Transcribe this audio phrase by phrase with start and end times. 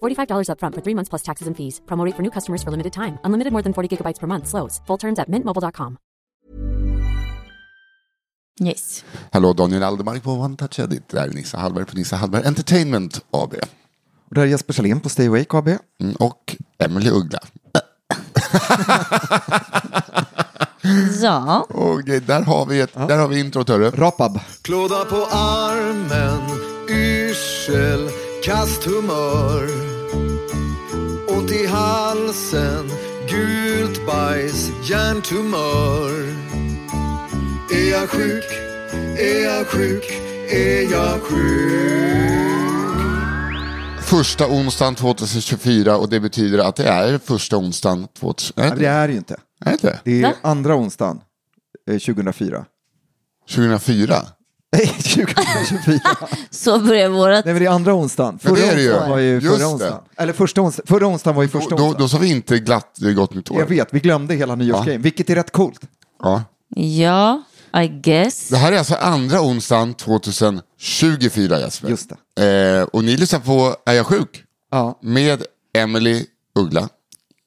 [0.00, 1.80] $45 upfront for three months plus taxes and fees.
[1.86, 3.18] Promo rate for new customers for limited time.
[3.24, 4.46] Unlimited more than 40 gigabytes per month.
[4.46, 4.80] Slows.
[4.86, 5.96] Full terms at mintmobile.com.
[8.62, 9.04] Yes.
[9.32, 11.08] Hallå, Daniel Aldermark på One Touch Edit.
[11.08, 13.54] Det här är Nissa Hallberg på Nissa Hallberg Entertainment AB.
[14.28, 15.68] Och där är Jesper Salén på Stay Awake AB.
[15.68, 17.38] Mm, och Emily Uggla.
[21.22, 21.66] Ja.
[21.74, 23.90] Eh, där har vi, ett, där har vi introt, hörru.
[23.90, 24.40] Rapab.
[24.62, 26.40] Klåda på armen,
[26.88, 28.10] yrsel,
[28.44, 29.89] kasthumör.
[31.50, 32.90] Ont i halsen,
[33.28, 36.10] gult bajs, hjärntumör.
[37.72, 38.44] Är jag sjuk?
[39.18, 40.04] Är jag sjuk?
[40.50, 42.40] Är jag sjuk?
[44.02, 48.54] Första onsdagen 2024 och det betyder att det är första onsdagen 2000.
[48.56, 49.34] Nej, det är det ju inte.
[49.60, 50.00] Är det inte?
[50.04, 51.20] Det är andra onsdagen
[51.88, 52.64] eh, 2004.
[53.48, 54.14] 2004?
[54.72, 56.00] Nej, 2024.
[56.50, 57.44] Så börjar vårat...
[57.44, 58.38] Nej, men det är andra onsdagen.
[58.38, 58.88] Förra det är det ju.
[58.90, 59.66] onsdagen var ju Just förra det.
[59.66, 59.98] onsdagen.
[60.16, 60.86] Eller första onsdagen.
[60.88, 62.02] Förra onsdagen var ju första Då, då, onsdagen.
[62.02, 63.58] då sa vi inte glatt gott nytt år.
[63.60, 65.80] Jag vet, vi glömde hela nyårsgrejen, vilket är rätt coolt.
[66.22, 66.42] Ja.
[66.76, 67.42] Ja,
[67.82, 68.48] I guess.
[68.48, 71.88] Det här är alltså andra onsdagen 2024 Jesper.
[71.88, 72.78] Just det.
[72.78, 74.44] Eh, och ni lyssnar på Är jag sjuk?
[74.70, 74.98] Ja.
[75.02, 75.42] Med
[75.78, 76.24] Emily
[76.58, 76.88] Uggla.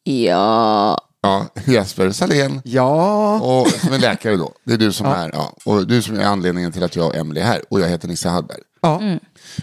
[0.03, 0.97] Ja.
[1.25, 2.61] Ja, Jesper Salén.
[2.65, 4.51] Ja, Och som är läkare då.
[4.63, 5.53] Det är du som är, ja.
[5.65, 7.61] Och du som är anledningen till att jag och Emily är här.
[7.69, 8.59] Och jag heter Nisse Hallberg.
[8.81, 9.01] ja,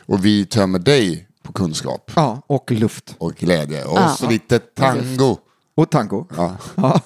[0.06, 3.14] Och vi tömmer dig på kunskap ja, och luft.
[3.18, 3.84] och glädje.
[3.84, 4.08] Och Ja.
[4.18, 5.36] så lite tango.
[5.76, 6.26] Och tango.
[6.36, 6.56] Ja.
[6.76, 7.00] Ja.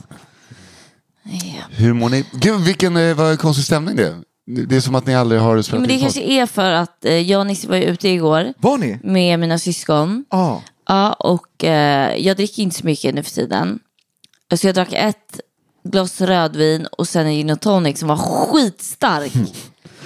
[1.71, 2.25] Hur mår ni?
[2.33, 4.23] Gud, vilken eh, vad konstig stämning det är.
[4.67, 7.13] Det är som att ni aldrig har spelat Men det kanske är för att eh,
[7.31, 8.99] jag och Nisse var ute igår Var ni?
[9.03, 10.25] med mina syskon.
[10.31, 10.63] Ja.
[10.87, 13.79] Ja, och eh, jag dricker inte så mycket nu för tiden.
[14.57, 15.41] Så jag drack ett
[15.85, 19.33] glas rödvin och sen en gin och tonic som var skitstark.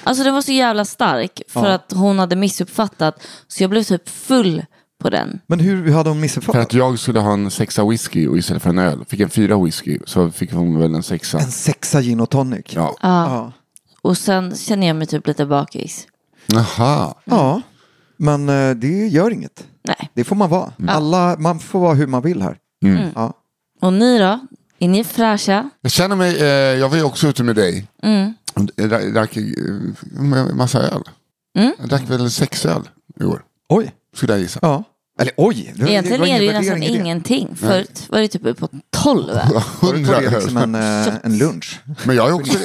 [0.04, 1.72] Alltså den var så jävla stark för Ja.
[1.74, 3.22] att hon hade missuppfattat.
[3.48, 4.64] Så jag blev typ full
[5.02, 5.40] på den.
[5.46, 6.62] Men hur hade hon För missuppfattat?
[6.62, 9.64] att jag skulle ha en sexa whisky och istället för en öl fick en fyra
[9.64, 11.38] whisky så fick hon väl en sexa.
[11.38, 12.66] En sexa gin och tonic.
[12.70, 12.96] Ja.
[13.02, 13.52] Ja.
[14.02, 16.06] Och sen känner jag mig typ lite bakis.
[16.46, 17.14] Jaha.
[17.24, 17.62] ja.
[18.16, 19.64] Men eh, det gör inget.
[19.82, 20.10] Nej.
[20.14, 20.72] Det får man vara.
[20.88, 22.56] Alla, man får vara hur man vill här.
[22.84, 23.08] Mm.
[23.14, 23.32] Ja.
[23.80, 24.38] Och ni då?
[24.78, 25.70] Är ni fräscha?
[25.80, 26.46] Jag känner mig, eh,
[26.80, 27.86] jag var ju också ute med dig.
[28.02, 28.34] Mm.
[28.76, 29.42] Jag drack, eh,
[30.54, 31.02] massa öl.
[31.58, 31.72] Mm.
[31.80, 32.82] Jag drack väl sex öl
[33.20, 33.42] i år.
[33.68, 33.92] Oj.
[34.16, 34.58] Skulle jag gissa.
[34.62, 34.84] Ja.
[35.20, 35.72] Eller oj.
[35.76, 37.02] Det, Egentligen var är det ju nästan värdering i det.
[37.04, 37.56] ingenting.
[37.56, 39.26] Förut var det typ på 12.
[39.80, 41.80] Förut Hundra liksom en, eh, en lunch.
[42.04, 42.58] Men jag är också,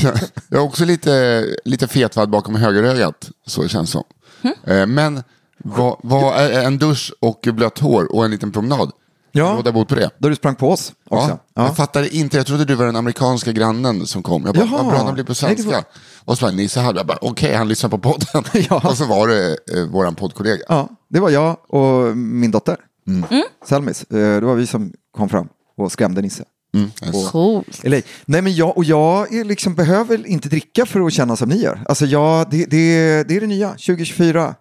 [0.48, 3.30] jag är också lite, lite fetvad bakom högerögat.
[3.46, 4.04] Så känns det som.
[4.42, 4.52] Hm?
[4.64, 5.22] Eh, Men
[5.58, 8.90] vad, vad är en dusch och blött hår och en liten promenad?
[9.32, 9.54] Ja.
[9.56, 10.10] Råda bot på det.
[10.18, 11.28] Då du sprang på oss också.
[11.28, 11.62] Ja, Ja.
[11.66, 14.46] Jag fattade inte, jag trodde du var den amerikanska grannen som kom.
[14.46, 14.76] Jag bara, Jaha.
[14.82, 15.70] vad bra, han blir på Nej, svenska.
[15.70, 15.84] var-
[16.24, 18.44] Och så bara, Nisse jag bara, okej, han lyssnar på podden.
[18.70, 18.82] Ja.
[18.90, 20.62] Och så var det eh, våran poddkollega.
[20.68, 22.76] Ja, det var jag och min dotter.
[23.08, 23.24] Mm.
[23.68, 24.02] Selmis.
[24.10, 26.44] Eh, Det var vi som kom fram och skrämde Nisse.
[26.74, 27.28] Mm, yes.
[27.30, 27.80] Coolt.
[27.84, 31.56] Eller, nej men jag, och jag liksom, behöver inte dricka för att känna som ni
[31.62, 31.84] gör.
[31.88, 34.54] Alltså jag, det, det, det är det nya, 2024.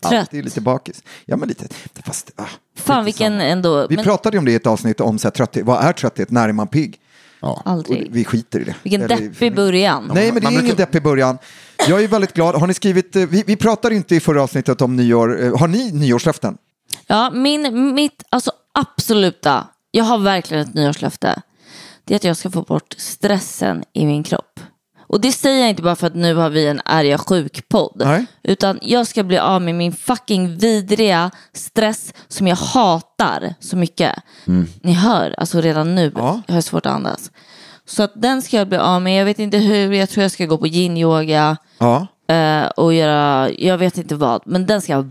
[0.00, 0.34] Trött.
[0.34, 1.02] Är lite bakis.
[1.24, 1.66] Ja men lite,
[2.04, 2.44] fast, ah,
[2.76, 3.86] Fan vilken ändå.
[3.86, 5.64] Vi Men pratade ju om det i ett avsnitt om så här, trötthet.
[5.64, 6.30] Vad är trötthet?
[6.30, 7.00] När är man pigg?
[7.40, 7.48] Ja.
[7.64, 8.08] Och aldrig.
[8.10, 8.74] vi skiter i det.
[8.82, 10.10] Vilken Eller- deppig början.
[10.14, 11.38] Nej, men det är ingen brukar- depp i början.
[11.88, 12.54] Jag är väldigt glad.
[12.54, 15.44] Har ni skrivit, eh, vi, vi pratade inte i förra avsnittet om nyår.
[15.44, 16.56] Eh, Har ni nyårslöften?
[17.06, 21.42] Ja, min, mitt alltså absoluta, jag har verkligen ett nyårslöfte.
[22.04, 24.60] det är att jag ska få bort stressen i min kropp.
[25.08, 28.02] Och det säger jag inte bara för att nu har vi en jag sjuk-podd.
[28.04, 28.26] Nej.
[28.42, 34.12] Utan jag ska bli av med min fucking vidriga stress som jag hatar så mycket.
[34.82, 36.42] Ni hör, alltså redan nu Ja.
[36.46, 37.30] jag har svårt att andas.
[37.88, 39.20] Så att den ska jag bli av med.
[39.20, 43.50] Jag vet inte hur, jag tror jag ska gå på yin-yoga Ja, eh, och göra,
[43.50, 44.42] jag vet inte vad.
[44.46, 45.04] Men den ska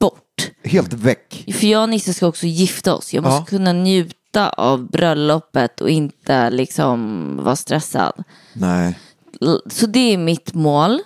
[0.00, 0.50] bort.
[0.64, 1.44] helt väck.
[1.54, 3.14] För jag och Nisse ska också gifta oss.
[3.14, 3.44] Jag måste Ja.
[3.44, 8.12] kunna njuta av bröllopet och inte liksom vara stressad.
[8.52, 8.98] Nej.
[9.70, 11.00] Så det är mitt mål.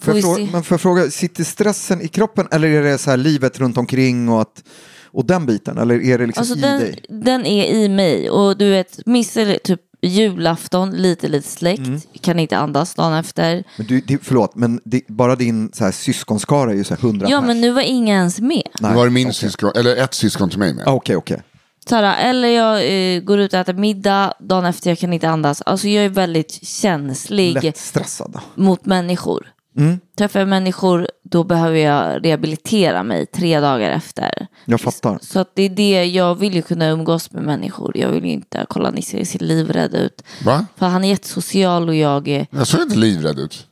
[0.00, 3.10] Får jag fråga, men får jag fråga, sitter stressen i kroppen eller är det så
[3.10, 4.62] här livet runt omkring och, att,
[5.04, 5.78] och den biten?
[5.78, 7.04] Eller är det liksom Alltså i den, dig?
[7.08, 12.00] den är i mig och du vet, missar typ julafton, lite lite släkt, Mm.
[12.20, 13.64] kan inte andas dagen efter.
[13.76, 17.02] Men du, det, förlåt, men det, bara din så här, syskonskara är ju så här
[17.02, 17.46] hundra Ja pers.
[17.46, 18.62] men nu var ingen ens med.
[18.80, 20.88] Nu var det min syskon, eller ett syskon till mig med.
[20.88, 21.42] Ah, Okej, okej.
[21.88, 22.76] Sara, eller jag
[23.16, 25.62] eh, går ut och äter middag, dagen efter jag kan inte andas.
[25.62, 28.30] Alltså jag är väldigt känslig Lätt stressad.
[28.32, 28.62] då.
[28.62, 29.52] mot människor.
[29.78, 30.00] Mm.
[30.18, 34.46] Träffar jag människor då behöver jag rehabilitera mig tre dagar efter.
[34.64, 35.18] Jag fattar.
[35.22, 37.96] Så att det är det, jag vill ju kunna umgås med människor.
[37.96, 40.22] Jag vill ju inte, kolla Nisse ser livrädd ut.
[40.44, 40.66] Va?
[40.76, 43.66] För han är jättesocial och jag är, Jag såg inte livrädd ut.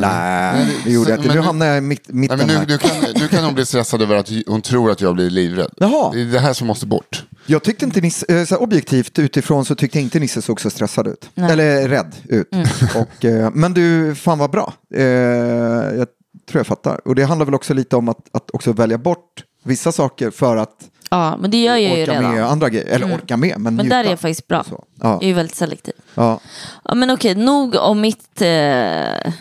[0.00, 1.28] Nej, det gjorde jag inte.
[1.28, 2.66] men Nu hamnar jag i mitt, Nej, mitten men nu, här.
[2.66, 2.90] nu, kan,
[3.20, 5.70] nu kan hon bli stressad över att hon tror att jag blir livrädd.
[5.76, 6.10] Jaha.
[6.12, 7.24] Det är det här som måste bort.
[7.46, 10.60] Jag tyckte inte Nisse, eh, så här, objektivt utifrån så tyckte jag inte Nisse såg
[10.60, 11.30] så stressad ut.
[11.34, 11.52] Nej.
[11.52, 12.48] Eller rädd ut.
[12.96, 14.72] Och, eh, men du, fan vad bra.
[14.94, 16.06] Eh, jag
[16.50, 17.08] tror jag fattar.
[17.08, 20.56] Och det handlar väl också lite om att, att också välja bort vissa saker för
[20.56, 20.74] att
[21.10, 22.34] ja men det gör jag ju orka redan.
[22.34, 22.86] med andra grejer.
[22.86, 23.96] Eller orka med, men Men njuta.
[23.96, 24.64] där är jag faktiskt bra.
[24.64, 25.08] Så, ja.
[25.12, 25.94] Jag är ju väldigt selektiv.
[26.14, 26.40] Ja.
[26.84, 29.32] Ja men okej, nog om mitt, eh,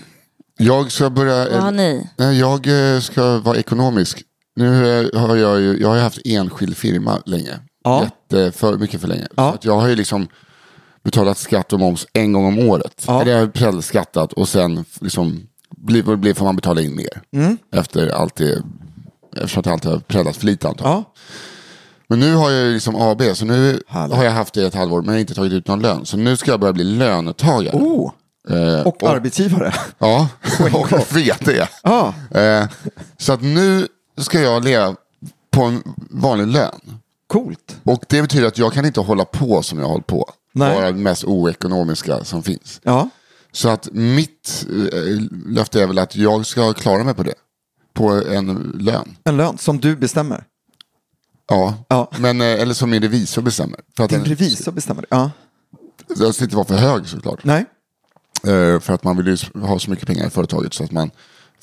[0.58, 1.50] Jag ska börja...
[1.50, 2.10] vad har ni?
[2.18, 4.22] Nej, Jag eh, ska vara ekonomisk.
[4.56, 7.60] Nu eh, har jag ju, jag har haft enskild firma länge.
[7.84, 8.04] Ja.
[8.04, 9.28] Jätte, för, mycket för länge.
[9.36, 9.50] Ja.
[9.50, 10.28] Så att jag har ju liksom
[11.04, 13.04] betalat skatt och moms en gång om året.
[13.08, 13.22] Ja.
[13.22, 15.48] Eller jag har prällskattat och sen liksom,
[15.78, 17.22] blir, blir får man betala in mer.
[17.34, 17.58] Mm.
[17.72, 18.64] Efter allt det,
[19.36, 20.98] eftersom att jag alltid har prällat för lite antagligen.
[20.98, 21.14] Ja.
[22.08, 24.18] Men nu har jag ju liksom AB, så nu Härligt.
[24.18, 26.06] har jag haft det i ett halvår men jag har inte tagit ut någon lön.
[26.06, 27.78] Så nu ska jag börja bli lönetagare.
[27.78, 28.12] Oh,
[28.50, 29.74] Eh, och arbetsgivare.
[29.98, 30.30] Ja,
[30.74, 31.68] och VD.
[31.84, 32.14] Ja.
[32.32, 32.68] Eh,
[33.18, 33.88] så att nu
[34.18, 34.96] ska jag leva
[35.52, 36.80] på en vanlig lön.
[37.28, 37.78] Coolt.
[37.84, 40.32] Och det betyder att jag kan inte hålla på som jag har hållit på.
[40.54, 40.76] Nej.
[40.76, 42.80] Vara det mest oekonomiska som finns.
[42.84, 43.10] Ja.
[43.52, 47.34] Så att mitt eh, löfte är väl att jag ska klara mig på det.
[47.94, 49.16] På en lön.
[49.24, 50.44] En lön som du bestämmer.
[51.50, 52.12] Ja, Ja.
[52.18, 53.80] Men, eh, eller som min revisor bestämmer.
[53.98, 55.06] För att Din den, revisor bestämmer.
[55.10, 55.32] Ja.
[56.08, 57.44] den ska inte vara för hög såklart.
[57.44, 57.66] Nej.
[58.48, 61.12] Eh, för att man vill ju ha så mycket pengar i företaget så att man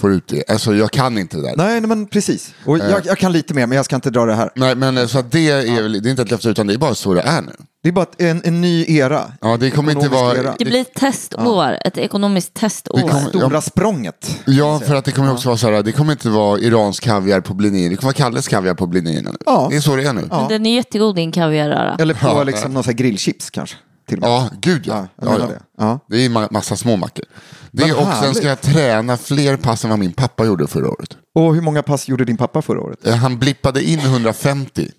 [0.00, 0.50] får ut det.
[0.50, 1.56] Alltså jag kan inte det där.
[1.56, 2.54] Nej, nej, men precis.
[2.66, 2.90] Och Eh.
[2.90, 4.50] jag, jag kan lite mer, men jag ska inte dra det här.
[4.54, 6.74] Nej, men eh, så att det är väl, det är inte ett löfte utan det
[6.74, 7.52] är bara så det är nu.
[7.82, 9.32] Det är bara en, en ny era.
[9.40, 10.36] Ja, det kommer inte vara...
[10.38, 10.54] era.
[10.58, 12.96] Det blir ett testår, ett ekonomiskt testår.
[12.96, 14.36] Det kommer- Stora språnget.
[14.46, 17.40] Ja, för att det kommer också vara så här, det kommer inte vara iransk kaviar
[17.40, 19.38] på blinjer, det kommer vara Kalles kaviar på blinjerna nu.
[19.46, 19.66] Ja.
[19.70, 20.26] Det är så det är nu.
[20.30, 21.96] Ja, Men den är jättegod din kaviarröra.
[22.00, 23.76] Eller på liksom någon grillchips kanske.
[24.08, 24.50] Till och med.
[24.60, 25.08] gud ja.
[25.16, 25.46] Ja, ja, ja.
[25.46, 25.60] det.
[25.78, 25.98] Ja.
[26.08, 27.24] Det är ma- massa små mackor.
[27.70, 28.36] Det är, och sen härligt.
[28.36, 31.16] ska jag träna fler pass än vad min pappa gjorde förra året.
[31.34, 33.06] Och hur många pass gjorde din pappa förra året?
[33.06, 34.90] Eh, Han blippade in 150.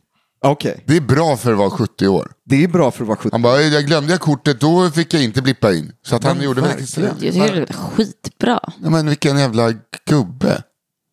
[0.45, 2.31] Okej, Det är bra för att vara 70 år.
[2.45, 3.29] det är bra för att vara 70.
[3.31, 5.91] Han bara, jag glömde jag kortet, då fick jag inte blippa in.
[6.05, 7.09] Så att han Men gjorde väl verkligen.
[7.21, 8.59] Jag tycker det är skitbra.
[8.83, 9.73] Ja, men vilken jävla
[10.09, 10.63] gubbe.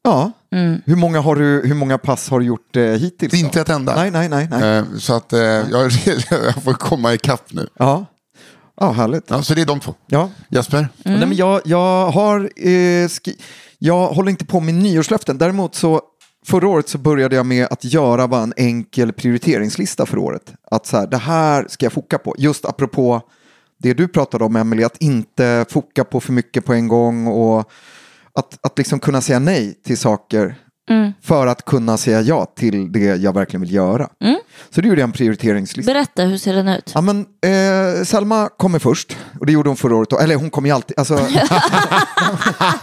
[0.05, 0.33] Ja.
[0.53, 0.81] Mm.
[0.87, 3.33] Hur, många har du, hur många pass har du gjort eh, hittills?
[3.33, 3.39] då?
[3.39, 3.95] Inte ett enda.
[3.97, 4.49] Nej, nej, nej.
[4.51, 4.79] nej.
[4.79, 5.91] Eh, Så att eh, jag,
[6.31, 7.69] jag får komma ikapp nu.
[7.79, 8.07] Ja.
[8.81, 9.25] ja, härligt.
[9.31, 9.95] Ja, så det är de två.
[10.07, 10.31] Ja.
[10.49, 10.89] Jesper?
[11.05, 13.41] Nej, men jag, jag, har, eh, skri-
[13.79, 15.39] jag håller inte på med nyårslöften.
[15.39, 16.01] Däremot så
[16.47, 20.53] förra året så började jag med att göra bara en enkel prioriteringslista för året.
[20.71, 22.35] Att så här, det här ska jag foka på.
[22.39, 23.23] Just apropå
[23.79, 27.71] det du pratade om, Emily, att inte foka på för mycket på en gång och
[28.35, 30.57] att, att liksom kunna säga nej till saker
[31.23, 34.09] för att kunna säga ja till det jag verkligen vill göra.
[34.71, 35.93] Så det gjorde jag en prioriteringslista.
[35.93, 36.93] Berätta, hur ser den ut?
[36.95, 40.13] Ja, men, eh, Selma kommer först och det gjorde hon förra året.
[40.13, 40.99] Eller hon kommer ju alltid.
[40.99, 41.15] Alltså,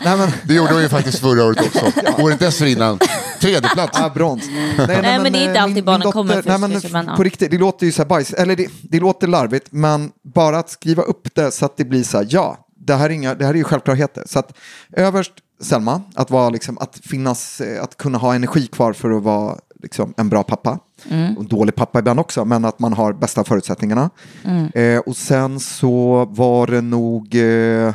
[0.01, 1.91] nej, men, Det gjorde hon ju faktiskt förra året också.
[2.21, 2.99] Året dessförinnan,
[3.39, 3.99] tredje plats.
[4.01, 4.43] ah, brons.
[4.77, 7.15] Nej, Nej, men det är inte eh, alltid barnen kommer först, Nej, men, ja.
[7.15, 8.33] På riktigt, det låter ju så här bajs.
[8.33, 12.03] Eller det, det låter larvigt, men bara att skriva upp det så att det blir
[12.03, 14.23] så här, ja, det här är, inga, det här är ju självklarheter.
[14.25, 14.57] Så att
[14.91, 19.23] överst, Selma, att, vara liksom, att, finnas, eh, att kunna ha energi kvar för att
[19.23, 20.79] vara liksom, en bra pappa.
[21.09, 21.37] Mm.
[21.37, 24.09] Och dålig pappa ibland också, men att man har bästa förutsättningarna.
[24.43, 24.67] Mm.
[24.73, 27.93] Eh, och sen så var det nog eh,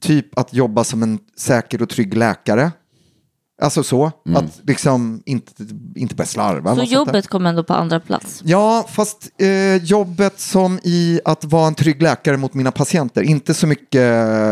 [0.00, 2.72] typ att jobba som en säker och trygg läkare.
[3.60, 4.44] Alltså så, Mm.
[4.44, 5.52] att liksom inte,
[5.96, 6.76] inte börja slarva.
[6.76, 8.42] Så jobbet kom ändå på andra plats.
[8.44, 13.22] Ja, fast eh, jobbet som i att vara en trygg läkare mot mina patienter.
[13.22, 14.00] Inte så mycket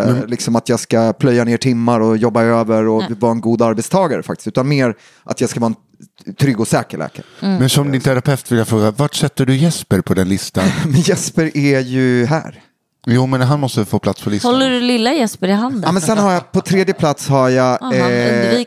[0.09, 3.63] eh, liksom att jag ska plöja ner timmar och jobba över och vara en god
[3.63, 4.49] arbetstagare faktiskt.
[4.49, 4.95] Utan mer
[5.25, 5.75] att jag ska vara
[6.27, 7.27] en trygg och säker läkare.
[7.41, 10.65] Men som din terapeut vill jag fråga, vart sätter du Jesper på den listan?
[10.85, 12.63] Men Jesper är ju här.
[13.09, 14.53] Jo, men han måste få plats på listan.
[14.55, 15.83] Håller du lilla Jesper i handen?
[15.87, 17.93] Ja, men sen har jag på tredje plats har jag Ja, han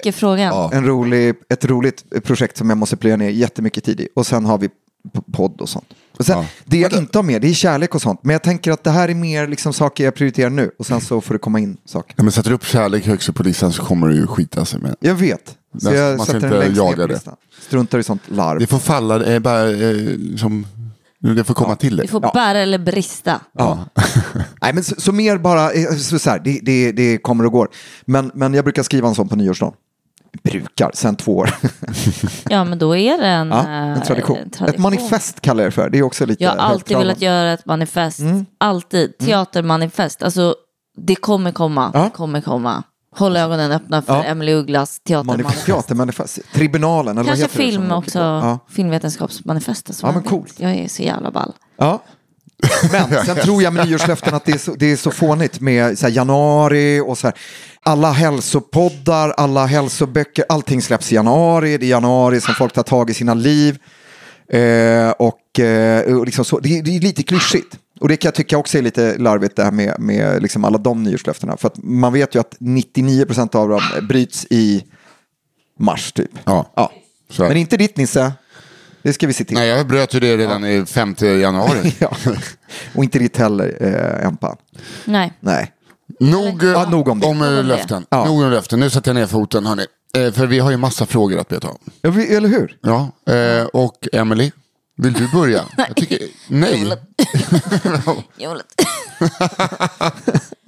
[0.06, 0.74] eh, frågan.
[0.74, 4.08] en rolig, ett roligt projekt som jag måste plöja ner jättemycket tid i.
[4.16, 4.70] Och sen har vi
[5.32, 5.86] podd och sånt.
[6.18, 6.46] Och sen, Ja.
[6.66, 8.20] Det jag inte har med, det är kärlek och sånt.
[8.24, 10.72] Men jag tänker att det här är mer liksom saker jag prioriterar nu.
[10.80, 12.14] Och sen så får det komma in saker.
[12.18, 14.66] Ja, men sätter du upp kärlek högst upp på listan så kommer du ju skita
[14.66, 14.96] sig med.
[15.00, 15.56] Jag vet.
[15.82, 17.14] Så Man- jag man ska sätter inte den längst ner på det.
[17.14, 17.36] listan.
[17.62, 18.60] Struntar i sånt larv.
[18.60, 20.66] Det får falla, det är bara eh, som,
[21.20, 22.08] det får komma till Det det.
[22.08, 22.32] får Ja.
[22.34, 23.42] bära eller brista.
[23.58, 23.80] Ja.
[24.62, 27.52] Nej, men så, så mer bara, eh, så, så här, det, det, det kommer och
[27.52, 27.68] går.
[28.06, 29.74] Men, men jag brukar skriva en sån på nyårsdagen.
[30.44, 31.50] Brukar, sen två år.
[32.50, 34.36] Ja, men då är det en, Ja, eh, en tradition.
[34.38, 34.68] tradition.
[34.68, 35.90] Ett manifest kallar jag det för.
[35.90, 38.20] Det är också lite Jag har alltid velat göra ett manifest.
[38.20, 38.46] Mm.
[38.58, 39.18] Alltid.
[39.18, 40.24] Teatermanifest.
[40.24, 40.56] Alltså,
[40.98, 41.92] det kommer komma.
[41.94, 42.04] Ja.
[42.04, 42.84] Det kommer komma.
[43.20, 44.24] Håll ögonen öppna för Ja.
[44.24, 45.66] Emily Ugglas Manif- teatermanifest.
[45.66, 46.40] teatermanifest.
[46.54, 48.20] Tribunalen, eller Kanske vad heter det film åker också.
[48.20, 48.60] Ja.
[48.70, 50.00] Filmvetenskapsmanifestet.
[50.02, 50.30] Ja, jag men vet.
[50.30, 50.54] coolt.
[50.58, 51.54] Jag är så jävla ball.
[51.78, 52.04] Ja.
[52.92, 56.00] Men sen tror jag med nyårslöften att det är så, det är så fånigt med
[56.00, 57.36] så här, januari och så här.
[57.84, 61.78] Alla hälsopoddar, alla hälsoböcker, allting släpps i januari.
[61.78, 63.78] Det är januari som folk tar tag i sina liv.
[64.54, 67.76] Eh, och, eh, och liksom så, det, är- det är lite klyschigt.
[68.00, 70.78] Och det kan jag tycka också är lite larvigt det här med, med liksom alla
[70.78, 71.58] de nyårslöftena.
[71.58, 74.84] För att man vet ju att 99% av dem bryts i
[75.80, 76.32] mars typ.
[76.46, 76.72] Ja.
[76.76, 76.92] Ja.
[77.30, 77.44] Så.
[77.44, 78.34] Men inte ditt Nisse.
[79.04, 79.56] Det ska vi se till.
[79.58, 81.96] Nej, jag bröt ju det redan i 5 januari.
[82.00, 82.12] Ja.
[82.96, 83.78] Och inte ditt heller,
[84.22, 84.58] eh, Empa.
[85.06, 85.34] Nej.
[85.40, 85.72] Nej.
[86.20, 87.28] Nog, Ja, nog om det.
[87.28, 88.06] om, eh, om löften.
[88.10, 88.26] Ja.
[88.26, 88.80] Nog om löften.
[88.80, 89.86] Nu sätter jag ner foten hörni.
[90.18, 91.78] Eh, för vi har ju massa frågor att beta av.
[92.02, 92.78] Ja, vi- eller hur?
[92.82, 94.52] Ja, eh, och Emily,
[95.00, 95.66] vill du börja?
[95.78, 96.94] Jag tycker, nej.
[98.38, 98.62] Jag är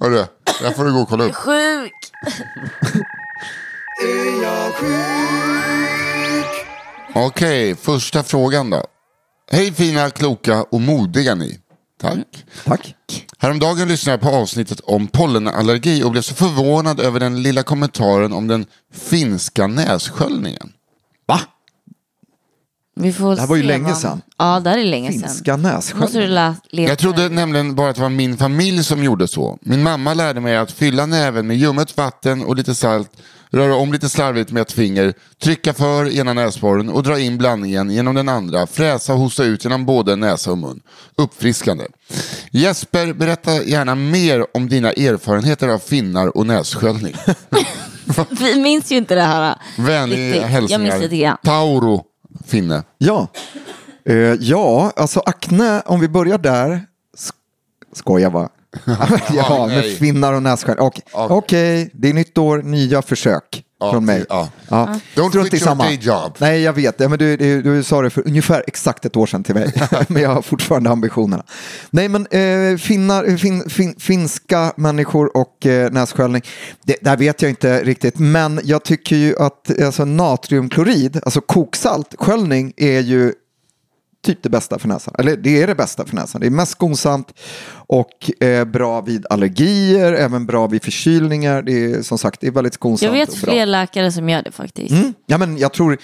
[0.00, 0.24] Hörru,
[0.62, 1.34] där får du gå och kolla upp.
[1.34, 1.92] sjuk.
[4.02, 6.46] Är jag sjuk?
[7.14, 8.84] Okej, första frågan då.
[9.50, 11.58] Hej fina, kloka och modiga ni.
[12.00, 12.44] Tack.
[12.64, 12.94] Tack.
[13.38, 18.32] Häromdagen lyssnade jag på avsnittet om pollenallergi och blev så förvånad över den lilla kommentaren
[18.32, 20.72] om den finska nässköljningen.
[21.26, 21.40] Va?
[22.94, 24.22] Vi får Det här var ju länge sedan.
[24.38, 25.20] Ja, det här är länge sedan.
[25.20, 26.28] Finska nässköljning.
[26.28, 26.90] lä- leta.
[26.90, 29.58] Jag trodde nämligen bara att det var min familj som gjorde så.
[29.60, 33.10] Min mamma lärde mig att fylla näven med ljummet vatten och lite salt,
[33.50, 37.90] röra om lite slarvigt med ett finger, trycka för ena näsborren och dra in blandningen
[37.90, 40.80] genom den andra, fräsa och hosta ut genom både näsa och mun.
[41.16, 41.84] Uppfriskande.
[42.50, 47.16] Jesper, berätta gärna mer om dina erfarenheter av finnar och nässköljning.
[48.30, 49.56] Vi minns ju inte det här.
[49.78, 51.36] Vänliga hälsningar.
[51.44, 52.04] Tauro,
[52.46, 52.82] finne.
[52.98, 53.28] Ja.
[54.04, 56.70] Eh, ja, alltså akne, om vi börjar där.
[57.18, 57.32] Sk-
[57.92, 58.48] Skojar va?
[59.34, 60.86] ja, med finnar och nässköljning.
[60.86, 61.36] Okej, Okej.
[61.36, 64.24] Okej, det är nytt år, nya försök från mig.
[64.28, 64.48] ja.
[64.68, 64.94] Ja.
[65.14, 66.36] Don't Strunt quit your day job.
[66.38, 67.00] Nej, jag vet.
[67.00, 69.72] Ja, men du, du, du sa det för ungefär exakt ett år sedan till mig.
[70.08, 71.44] men jag har fortfarande ambitionerna.
[71.90, 76.42] Nej, men eh, finnar, fin, fin, finska människor och eh, nässköljning.
[76.84, 78.18] Det, där vet jag inte riktigt.
[78.18, 83.32] Men jag tycker ju att alltså, natriumklorid, alltså koksalt, sköljning är ju
[84.22, 85.14] typ det bästa för näsan.
[85.18, 86.40] Eller det är det bästa för näsan.
[86.40, 87.34] Det är mest skonsamt
[87.74, 91.62] och eh, bra vid allergier, även bra vid förkylningar.
[91.62, 94.52] Det är som sagt det är väldigt skonsamt Jag vet fler läkare som gör det
[94.52, 94.90] faktiskt.
[94.90, 95.14] Mm.
[95.26, 95.98] Ja, men jag tror,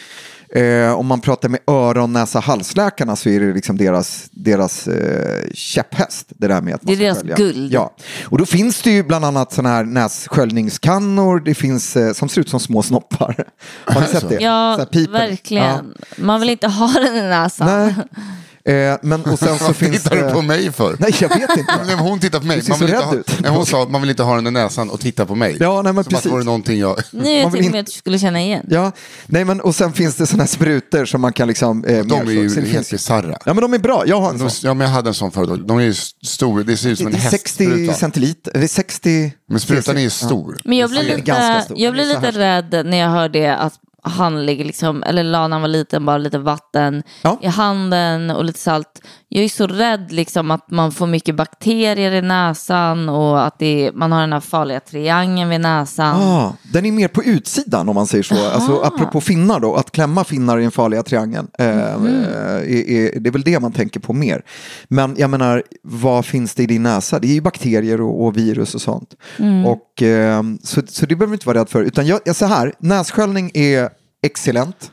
[0.55, 5.51] eh, om man pratar med öron, näsa, halsläkarna så är det liksom deras, deras eh,
[5.55, 6.27] käpphäst.
[6.29, 7.37] Det där med att man Det är deras skölja.
[7.37, 7.73] guld.
[7.73, 11.41] Ja, och då finns det ju bland annat sådana här nässköljningskannor.
[11.41, 13.45] Det finns eh, som ser ut som små snoppar.
[13.85, 14.39] Har ni sett det?
[14.43, 15.95] Ja, verkligen.
[16.17, 17.69] Man vill inte ha den i näsan.
[17.69, 17.77] Ja.
[17.85, 17.95] Nej.
[18.65, 20.31] Eh, men och sen så Vad finns tittar du det...
[20.33, 20.97] på mig för?
[20.99, 21.77] Nej, jag vet inte.
[21.87, 22.61] Nej, men hon tittar på mig.
[22.61, 24.51] Du Man vill inte ha, nej, hon sa att man vill inte ha den i
[24.51, 25.57] näsan och titta på mig.
[25.61, 26.47] Ja, nej, men Som att det vore precis.
[26.47, 26.97] någonting jag...
[27.11, 28.67] Nu är jag Man vill till och inte- med att du skulle känna igen.
[28.71, 28.93] Ja,
[29.27, 31.85] nej men och sen finns det sådana här sprutor som man kan liksom...
[31.85, 32.55] Eh, De är ju så.
[32.61, 33.39] Det helt finns- bisarra.
[33.45, 34.69] Ja men de är bra, jag har en De, sån.
[34.69, 35.61] ja, men jag hade en sån förut.
[35.69, 37.95] De är ju stora, det ser ut som en Det är 60 hästspruta.
[37.95, 39.33] centiliter, eller 60...
[39.51, 40.11] Men sprutan är ju Ja.
[40.11, 40.61] stor.
[40.65, 43.73] Men jag blir är lite, jag blir är lite rädd när jag hör det att
[44.09, 47.39] han ligger liksom, eller la när han var liten bara lite vatten Ja.
[47.43, 49.03] i handen och lite salt.
[49.29, 53.91] Jag är så rädd liksom att man får mycket bakterier i näsan och att det,
[53.95, 56.17] man har den här farliga triangeln vid näsan.
[56.23, 58.35] Ah, den är mer på utsidan om man säger så.
[58.51, 61.49] Alltså, apropå finnar då, att klämma finnar i den farliga triangeln.
[61.59, 61.67] Eh,
[61.99, 62.07] Mhm.
[62.07, 64.43] eh, är, är, det är väl det man tänker på mer.
[64.89, 67.19] Men jag menar, vad finns det i din näsa?
[67.19, 69.15] Det är ju bakterier och, och virus och sånt.
[69.39, 69.67] Mm.
[69.67, 71.83] Och, eh, så, så det behöver du inte vara rädd för.
[71.83, 73.89] Utan jag, jag säger här, nässköljning är
[74.23, 74.91] excellent.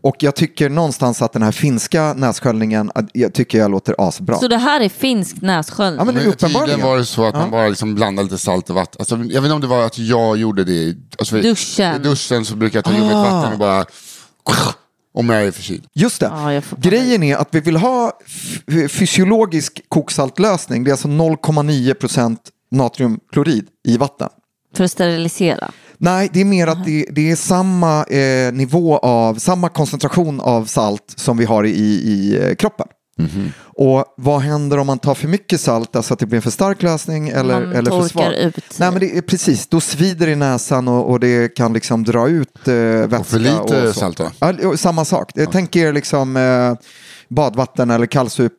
[0.00, 4.38] Och jag tycker någonstans att den här finska nässköljningen, jag tycker jag låter asbra.
[4.38, 5.98] Så det här är finsk nässköljning?
[5.98, 6.66] Ja, men det är uppenbarligen.
[6.68, 8.96] tydligen var det så att man bara liksom blandade lite salt och vatten.
[8.98, 10.96] Alltså, jag vet inte om det var att jag gjorde det.
[11.18, 11.96] Alltså, för- Duschen.
[11.96, 13.22] I duschen så brukar jag ta ljummet Ah.
[13.22, 13.84] vatten och bara...
[15.14, 15.86] Om jag är förkyld.
[15.94, 16.28] Just det.
[16.28, 16.64] Panik.
[16.76, 18.12] Grejen är att vi vill ha
[18.88, 20.84] fysiologisk koksaltlösning.
[20.84, 22.36] Det är alltså 0,9%
[22.70, 24.28] natriumklorid i vatten.
[24.74, 25.70] För att sterilisera?
[25.98, 30.64] Nej, det är mer att det, det är samma eh, nivå av, samma koncentration av
[30.64, 32.86] salt som vi har i, i eh, kroppen.
[33.60, 36.50] Och vad händer om man tar för mycket salt, alltså att det blir en för
[36.50, 38.34] stark lösning eller, Man eller för svag?
[38.34, 38.78] ut.
[38.78, 42.04] Nej, men det är precis, då svider det i näsan och, och det kan liksom
[42.04, 43.18] dra ut eh, vätska.
[43.18, 44.00] Och för lite så.
[44.00, 44.30] salt då?
[44.38, 45.30] Ja, och samma sak.
[45.34, 46.74] Jag tänker liksom eh,
[47.28, 48.52] badvatten eller kallsup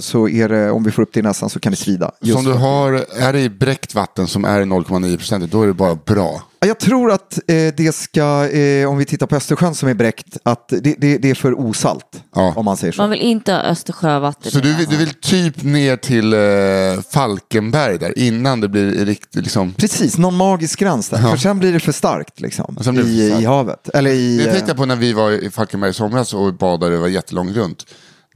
[0.00, 2.10] så så är det, om vi får upp det i näsan så kan det svida.
[2.20, 5.66] Just Som du har, är det i bräckt vatten som är 0,9 procent, då är
[5.66, 6.42] det bara bra.
[6.60, 9.94] Ja, Jag tror att eh, det ska, eh, om vi tittar på Östersjön som är
[9.94, 12.22] bräckt, att det, det, det är för osalt.
[12.34, 12.52] Ja.
[12.56, 13.02] Om man säger så.
[13.02, 17.98] Man vill inte ha Östersjövatten Så du, vill- du vill typ ner till eh, Falkenberg
[17.98, 19.72] där, innan det blir riktigt liksom...
[19.72, 21.20] Precis, någon magisk gräns där.
[21.22, 21.30] Ja.
[21.30, 23.42] För sen blir det för starkt liksom, Och sen blir det för i, starkt.
[23.42, 23.88] i havet.
[23.94, 26.54] Eller i, Det eh, tänkte jag på när vi var i Falkenberg i somras och
[26.54, 27.86] badade, det var jättelångt runt.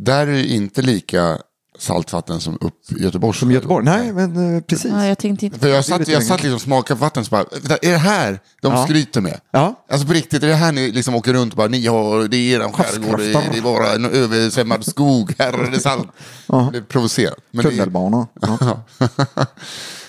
[0.04, 1.38] Där är det inte lika
[1.78, 3.38] saltvatten som upp i Göteborg.
[3.38, 3.85] som Göteborg.
[3.85, 4.90] Nej, men eh, precis.
[4.92, 5.59] Ja, jag tänkte inte...
[5.59, 7.90] För jag satt, lite jag satt liksom och smakade på vatten så bara, "Vänta, är
[7.90, 8.85] det här de Ja.
[8.85, 9.40] skryter med?
[9.50, 9.85] Ja.
[9.90, 12.37] Alltså på riktigt, är det här ni liksom åker runt och bara, ni har, det
[12.37, 16.09] är eran skärgård, det är, det är bara en översvämmad skog, här är det salt.
[16.47, 17.38] Det är provocerat.
[17.50, 17.71] Men det.
[18.40, 18.78] Ja.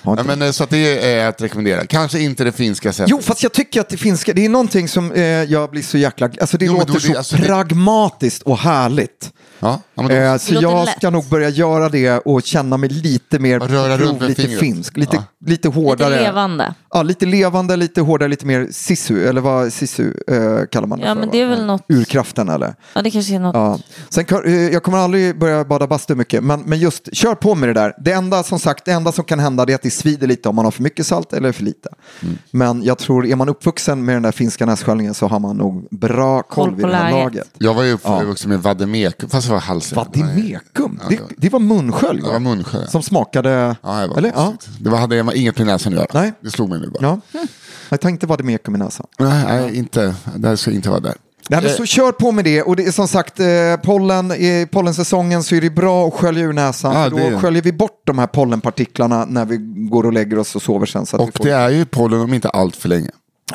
[0.04, 1.86] Ja, men, eh, så att det är att rekommendera.
[1.86, 3.10] Kanske inte det finska sättet.
[3.10, 5.98] Jo, fast jag tycker att det finska, det är någonting som eh, jag blir så
[5.98, 6.30] jäkla...
[6.42, 9.32] Alltså det Jo, låter då- så alltså, det- pragmatiskt och härligt.
[9.64, 10.98] Ja, ja, men då, Eh, så jag lätt.
[10.98, 14.60] ska nog börja göra det och känna mig lite mer röra prov, lite fingret.
[14.60, 15.24] finsk, lite, Ja.
[15.46, 16.10] lite hårdare.
[16.10, 16.74] Lite levande.
[16.94, 20.36] Ja, lite levande, lite hårdare, lite mer sisu, eller vad sisu eh,
[20.72, 21.20] kallar man det Ja, för?
[21.20, 21.32] men va?
[21.32, 22.76] det är väl något- Urkraften eller?
[22.94, 23.56] Ja, det kanske är något...
[23.56, 23.80] Ja.
[24.10, 27.70] Sen, eh, jag kommer aldrig börja bada bastu mycket, men, men just kör på med
[27.70, 27.94] det där.
[28.06, 30.50] Det enda som sagt, det enda som kan hända det är att det svider lite
[30.50, 31.90] om man har för mycket salt eller för lite.
[32.22, 32.38] Mm.
[32.52, 35.88] Men jag tror, är man uppvuxen med den där finska nässköljningen så har man nog
[35.92, 37.24] bra koll, Koll vid det här läget.
[37.24, 37.50] laget.
[37.58, 39.96] jag var ju uppvuxen med vademekum, fast det var halsen.
[39.96, 42.88] Vadimekum, Ja, det, det var- det var munskölj Det var.
[42.88, 43.76] Som smakade...
[43.84, 44.32] Ja, det var eller?
[44.36, 44.54] Ja.
[44.80, 46.08] Det var, hade jag inget med näsan att göra.
[46.14, 46.34] Nej.
[46.42, 47.20] Det slog mig nu bara.
[47.34, 47.42] Ja.
[47.90, 49.06] Jag tänkte vadimekum i näsan.
[49.20, 50.16] Nej, nej, inte.
[50.36, 51.14] Det här ska inte vara där.
[51.50, 53.48] Nej, men så kör på med det och det är som sagt eh,
[53.84, 56.96] pollen, i pollensäsongen så är det bra att skölja ur näsan.
[56.96, 59.58] Ja, då sköljer vi bort de här pollenpartiklarna när vi
[59.90, 61.06] går och lägger oss och sover sen.
[61.06, 61.44] Så Och får...
[61.44, 63.10] det är ju pollen om inte allt för länge.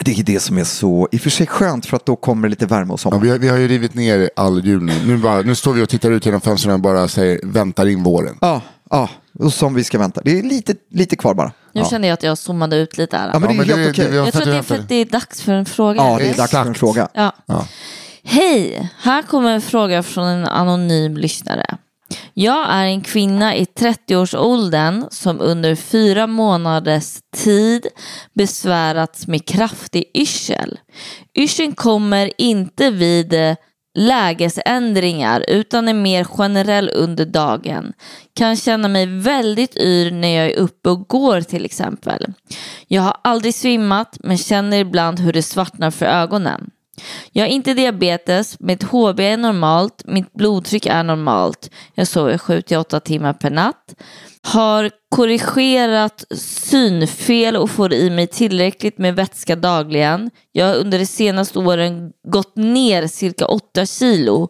[0.04, 2.42] det är det som är så i och för sig skönt för att då kommer
[2.42, 3.18] det lite värme och Ja, sommar.
[3.18, 4.92] vi, har, vi har ju rivit ner all jul nu.
[5.06, 8.02] Nu, bara, nu står vi och tittar ut genom fönstren och bara säger väntar in
[8.02, 8.38] våren.
[8.40, 10.20] Ja, ja, och som vi ska vänta.
[10.24, 11.52] Det är lite, lite kvar bara.
[11.76, 13.30] Nu kände jag att jag zoomade ut lite här.
[13.32, 14.14] Ja, men det är men helt okej.
[14.14, 16.02] jag tror att det är för att det är dags för en fråga.
[16.02, 17.08] Ja, det är dags för en fråga.
[17.14, 17.32] Ja.
[17.46, 17.66] Ja.
[18.24, 21.76] Hej, här kommer en fråga från en anonym lyssnare.
[22.34, 27.86] Jag är en kvinna i 30-årsåldern som under fyra månaders tid
[28.34, 30.78] besvärats med kraftig yrsel.
[31.38, 33.56] Yrseln kommer inte vid eh,
[33.96, 37.92] lägesändringar utan är mer generell under dagen.
[38.34, 42.26] Kan känna mig väldigt yr när jag är uppe och går till exempel.
[42.86, 46.70] Jag har aldrig svimmat men känner ibland hur det svartnar för ögonen.
[47.32, 51.70] Jag har inte diabetes, mitt HB är normalt, mitt blodtryck är normalt.
[51.94, 53.94] Jag sover 7-8 timmar per natt.
[54.46, 60.30] Har korrigerat synfel och får i mig tillräckligt med vätska dagligen.
[60.52, 64.48] Jag har under de senaste åren gått ner cirka 8 kilo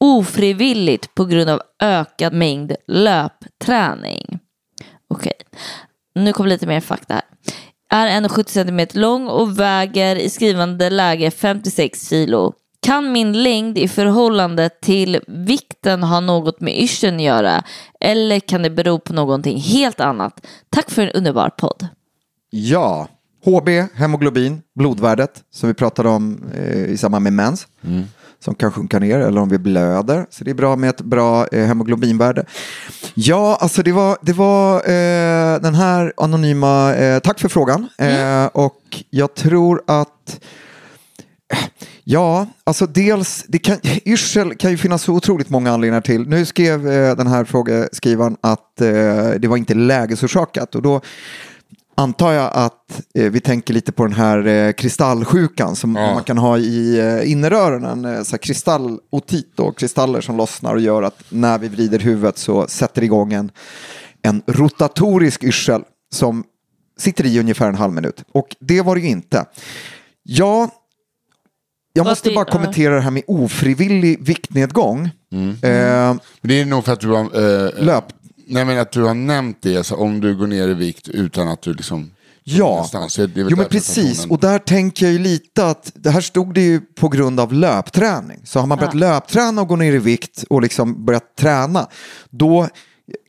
[0.00, 4.38] ofrivilligt på grund av ökad mängd löpträning.
[5.14, 5.32] Okej,
[6.14, 7.24] nu kommer lite mer fakta här.
[7.90, 12.52] Är 1,70 cm lång och väger i skrivande läge 56 kilo.
[12.84, 17.62] Kan min längd i förhållande till vikten ha något med yrseln att göra?
[18.00, 20.46] Eller kan det bero på någonting helt annat?
[20.70, 21.88] Tack för en underbar podd.
[22.50, 23.08] Ja,
[23.44, 27.66] HB, hemoglobin, blodvärdet som vi pratade om eh, i samband med mens.
[28.40, 30.26] Som kan sjunka ner eller om vi blöder.
[30.30, 32.44] Så det är bra med ett bra eh, hemoglobinvärde.
[33.14, 37.88] Ja, alltså det var, det var eh, den här anonyma, eh, tack för frågan.
[37.98, 40.40] Eh, och jag tror att
[42.04, 46.28] Ja, alltså dels, det kan, yrsel kan ju finnas så otroligt många anledningar till.
[46.28, 48.86] Nu skrev eh, den här frågeskrivaren att eh,
[49.38, 51.00] det var inte lägesorsakat och då
[51.96, 56.14] antar jag att eh, vi tänker lite på den här eh, kristallsjukan som Ja.
[56.14, 58.04] man kan ha i eh, inneröronen.
[58.04, 62.66] Eh, så kristallotit då, kristaller som lossnar och gör att när vi vrider huvudet så
[62.68, 63.50] sätter det igång en,
[64.22, 65.82] en rotatorisk yrsel
[66.14, 66.44] som
[66.98, 68.24] sitter i ungefär en halv minut.
[68.32, 69.44] Och det var det ju inte.
[70.22, 70.68] Ja,
[71.96, 72.52] jag måste bara ja.
[72.52, 75.10] kommentera det här med ofrivillig viktnedgång.
[75.32, 75.48] Mm.
[75.50, 77.20] Eh, Men det är nog för att du har...
[77.20, 78.04] Eh, Löp.
[78.46, 81.48] Nej men att du har nämnt det, så om du går ner i vikt utan
[81.48, 82.10] att du liksom...
[82.46, 82.88] Ja,
[83.34, 84.26] jo men precis.
[84.26, 87.52] Och där tänker jag ju lite att det här stod det ju på grund av
[87.52, 88.40] löpträning.
[88.44, 91.88] Så har man börjat löpträna och gå ner i vikt och liksom börjat träna,
[92.30, 92.68] då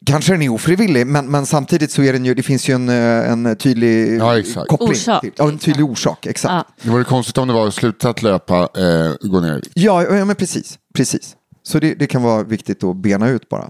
[0.05, 2.89] kanske den är ofrivillig, men, men samtidigt så är den ju, det finns ju en,
[2.89, 4.67] eh, en tydlig Ja, exakt.
[4.67, 4.89] koppling.
[4.89, 6.51] Orsak, till, ja, en tydlig orsak, exakt.
[6.51, 6.65] Ja.
[6.81, 9.61] Det vore konstigt om det var slutat löpa, eh, gå ner.
[9.73, 10.79] Ja, ja men precis.
[10.93, 11.35] precis.
[11.67, 13.69] Så det, det kan vara viktigt att bena ut bara.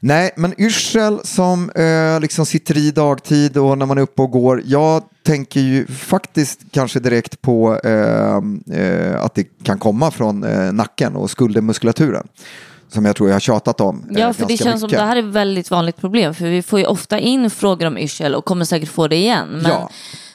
[0.00, 4.30] Nej, men yrsel som eh, liksom sitter i dagtid och när man är uppe och
[4.30, 4.62] går.
[4.64, 8.36] Jag tänker ju faktiskt kanske direkt på eh,
[8.80, 12.28] eh, att det kan komma från eh, nacken och skuldermuskulaturen.
[12.88, 14.06] Som jag tror jag har tjatat om.
[14.10, 14.98] eh, Ja, för det känns som mycket.
[15.00, 16.34] det här är ett väldigt vanligt problem.
[16.34, 19.48] För vi får ju ofta in frågor om yrsel och kommer säkert få det igen.
[19.48, 19.90] Men Ja.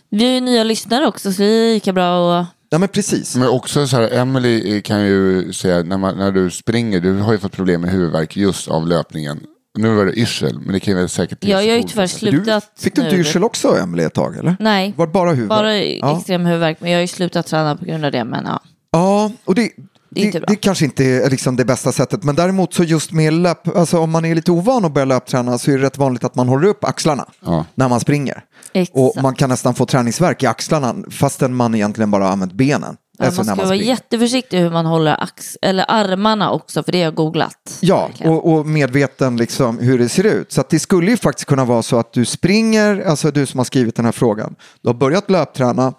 [0.09, 2.47] vi är ju nya lyssnare också så det är lika bra att...
[2.69, 3.35] Ja, men precis.
[3.35, 7.31] Men också så här, Emily kan ju säga, när, man, när du springer, du har
[7.31, 9.39] ju fått problem med huvudvärk just av löpningen.
[9.77, 11.37] Nu var det yrsel, men det kan ju väl säkert...
[11.41, 14.37] Ja, jag har ju tyvärr slutat Du, fick du inte yrsel också, Emelie, ett tag?
[14.37, 14.55] Eller?
[14.59, 15.49] Nej, Var bara huvud?
[15.49, 16.17] bara ja.
[16.17, 16.77] extrem huvudvärk.
[16.81, 18.23] Men jag har ju slutat träna på grund av det.
[18.23, 18.59] Men ja.
[18.91, 19.69] Ja, och det,
[20.15, 22.23] det, inte det, kanske inte är liksom det bästa sättet.
[22.23, 25.57] Men däremot så just med löp, alltså om man är lite ovan att börja löpträna
[25.57, 27.65] så är det rätt vanligt att man håller upp axlarna Ja.
[27.75, 28.43] när man springer.
[28.73, 28.97] Exakt.
[28.97, 32.97] Och man kan nästan få träningsvärk i axlarna fastän man egentligen bara använt benen.
[33.17, 33.85] Ja, Alltså man när ska vara springer.
[33.93, 37.77] jätteförsiktig hur man håller ax eller armarna också, för det har jag googlat.
[37.79, 40.51] Ja, och, och medveten liksom hur det ser ut.
[40.51, 43.57] Så att det skulle ju faktiskt kunna vara så att du springer, alltså du som
[43.57, 45.93] har skrivit den här frågan, du har börjat löpträna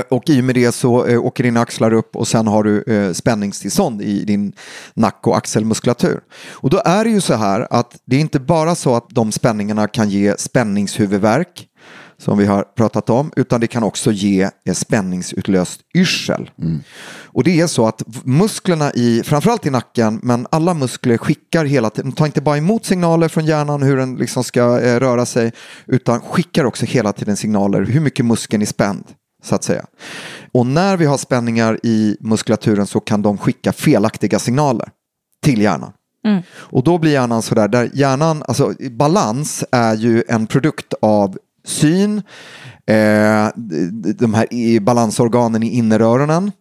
[0.00, 2.82] och i och med det så eh, åker dina axlar upp och sen har du
[2.82, 4.52] eh, spänningstillstånd i din
[4.94, 6.20] nack och axelmuskulatur.
[6.50, 9.32] Och då är det ju så här att det är inte bara så att de
[9.32, 11.68] spänningarna kan ge spänningshuvudvärk
[12.22, 16.50] som vi har pratat om, utan det kan också ge eh, spänningsutlöst yrsel.
[17.24, 21.90] Och det är så att musklerna i, framförallt i nacken, men alla muskler skickar hela
[21.90, 25.26] tiden, de tar inte bara emot signaler från hjärnan hur den liksom ska eh, röra
[25.26, 25.52] sig,
[25.86, 29.04] utan skickar också hela tiden signaler hur mycket muskeln är spänd,
[29.42, 29.84] så att säga.
[30.52, 34.88] Och när vi har spänningar i muskulaturen så kan de skicka felaktiga signaler
[35.42, 35.92] till hjärnan.
[36.54, 42.18] Och då blir hjärnan sådär, där hjärnan, alltså balans är ju en produkt av syn,
[42.86, 43.48] eh,
[44.14, 46.52] de här balansorganen i inneröronen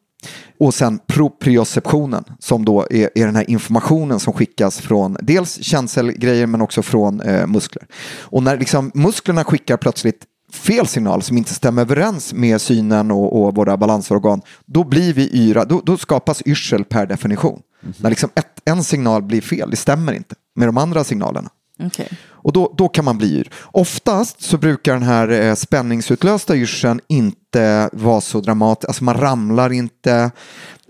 [0.60, 6.48] och sen proprioceptionen som då är, är den här informationen som skickas från dels känselgrejer
[6.48, 7.88] men också från eh, muskler.
[8.20, 13.42] Och när liksom musklerna skickar plötsligt fel signal som inte stämmer överens med synen och,
[13.42, 17.62] och våra balansorgan, då blir vi yra, då, då skapas yrsel per definition.
[17.98, 21.50] När liksom ett, en signal blir fel, det stämmer inte med de andra signalerna.
[21.86, 22.10] Okej.
[22.44, 23.50] Och då, då kan man bli yr.
[23.66, 29.72] Oftast så brukar den här eh, spänningsutlösta yrseln inte vara så dramatisk, alltså man ramlar
[29.74, 30.32] inte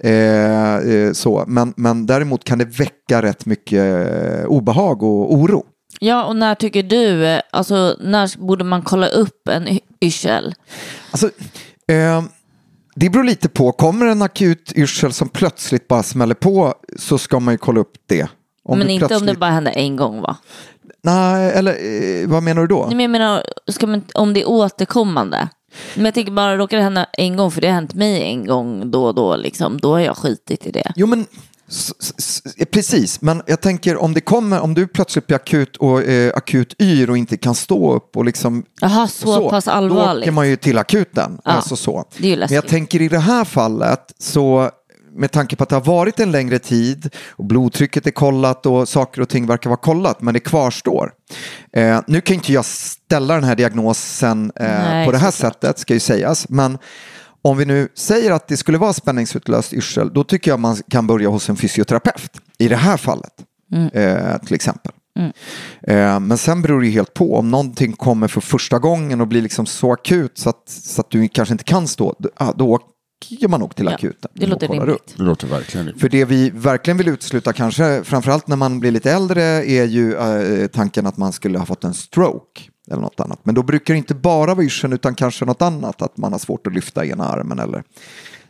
[0.03, 5.63] eh, eh, så, men, men däremot kan det väcka rätt mycket eh, obehag och oro.
[5.99, 10.55] Ja, och när tycker du, eh, alltså när borde man kolla upp en yrsel?
[11.11, 11.29] Alltså,
[11.87, 12.23] eh,
[12.95, 17.39] det beror lite på, kommer en akut yrsel som plötsligt bara smäller på så ska
[17.39, 18.27] man ju kolla upp det.
[18.63, 20.37] Om Men inte om det bara händer en gång va?
[21.03, 22.85] Nej, eller eh, vad menar du då?
[22.85, 25.49] Nej, men jag menar, ska man, om det är återkommande.
[25.95, 28.45] Men jag tänker bara, råkar det hända en gång, för det har hänt mig en
[28.45, 30.91] gång då och då, liksom, då har jag skitit i det.
[30.95, 31.25] Jo men
[32.71, 36.81] precis, men jag tänker om det kommer, om du plötsligt blir akut och eh, akut
[36.81, 40.23] yr och inte kan stå upp och liksom Jaha, så, pass Då allvarligt.
[40.23, 41.37] åker man ju till akuten.
[41.43, 42.05] Ja, Alltså så.
[42.17, 44.69] Men jag tänker i det här fallet så
[45.13, 48.89] med tanke på att det har varit en längre tid och blodtrycket är kollat och
[48.89, 51.11] saker och ting verkar vara kollat men det kvarstår.
[51.73, 55.53] Eh, nu kan inte jag ställa den här diagnosen eh, Nej, på det här såklart.
[55.53, 56.77] sättet ska ju sägas men
[57.41, 61.07] om vi nu säger att det skulle vara spänningsutlöst yrsel då tycker jag man kan
[61.07, 63.33] börja hos en fysioterapeut i det här fallet
[63.93, 64.91] eh, till exempel.
[65.87, 69.41] Eh, men sen beror det helt på om någonting kommer för första gången och blir
[69.41, 72.69] liksom så akut så att, så att du kanske inte kan stå, då, ah, då
[72.69, 74.31] åker man nog till Ja, akuten.
[74.33, 74.89] det låter rimligt.
[74.95, 75.17] upp.
[75.17, 76.01] Det låter verkligen rimligt.
[76.01, 80.15] För det vi verkligen vill utesluta kanske, framförallt när man blir lite äldre, är ju
[80.15, 83.39] eh, tanken att man skulle ha fått en stroke eller något annat.
[83.43, 86.39] Men då brukar det inte bara vara yrseln utan kanske något annat, att man har
[86.39, 87.83] svårt att lyfta ena armen eller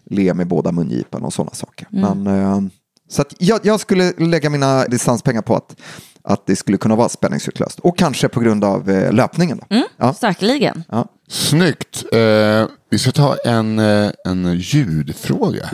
[0.06, 1.88] le med båda mungiporna och sådana saker.
[1.89, 2.62] Men, eh,
[3.10, 5.75] så att jag, jag skulle lägga mina distanspengar på att,
[6.23, 7.80] att det skulle kunna vara spänningsutlöst.
[7.80, 9.62] Och kanske på grund av eh, löpningen.
[9.69, 9.84] Då.
[9.97, 10.84] Ja, Säkerligen.
[10.89, 11.08] ja.
[11.27, 12.04] Snyggt.
[12.12, 15.69] Eh, vi ska ta en, eh, en ljudfråga.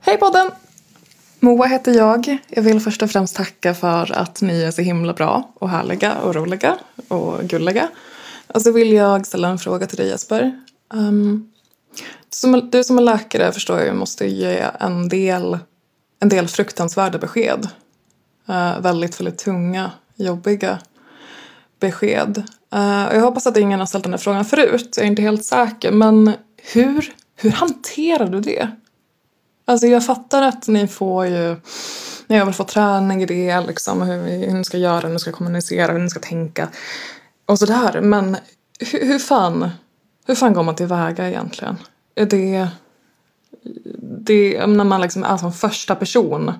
[0.00, 0.50] Hej podden!
[1.40, 2.38] Moa heter jag.
[2.48, 6.18] Jag vill först och främst tacka för att ni är så himla bra och härliga
[6.18, 7.88] och roliga och gulliga.
[8.46, 10.60] Och så vill jag ställa en fråga till dig Jesper.
[10.94, 11.52] Um,
[12.30, 15.58] som, du som är läkare förstår jag måste ge en del,
[16.20, 17.68] en del fruktansvärda besked.
[18.48, 20.78] Uh, väldigt, väldigt tunga, jobbiga
[21.80, 22.38] besked.
[22.74, 24.94] Uh, och jag hoppas att ingen har ställt den här frågan förut.
[24.96, 25.92] Jag är inte helt säker.
[25.92, 26.32] Men
[26.72, 28.70] hur, hur hanterar du det?
[29.68, 31.56] Alltså jag fattar att ni får ju,
[32.26, 35.18] ni har väl fått träning i det, liksom, hur, hur ni ska göra, hur ni
[35.18, 36.68] ska kommunicera, hur ni ska tänka
[37.46, 38.00] och sådär.
[38.00, 38.36] Men
[38.80, 39.70] hur, hur fan,
[40.26, 41.76] hur fan går man tillväga egentligen?
[42.14, 42.68] Är det,
[44.26, 46.52] det när man liksom är som första person,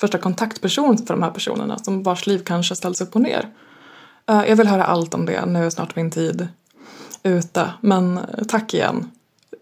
[0.00, 3.48] första kontaktperson för de här personerna som vars liv kanske ställs upp och ner.
[4.28, 6.48] Eh, jag vill höra allt om det, nu är snart min tid
[7.22, 7.70] ute.
[7.80, 9.10] Men eh, tack igen.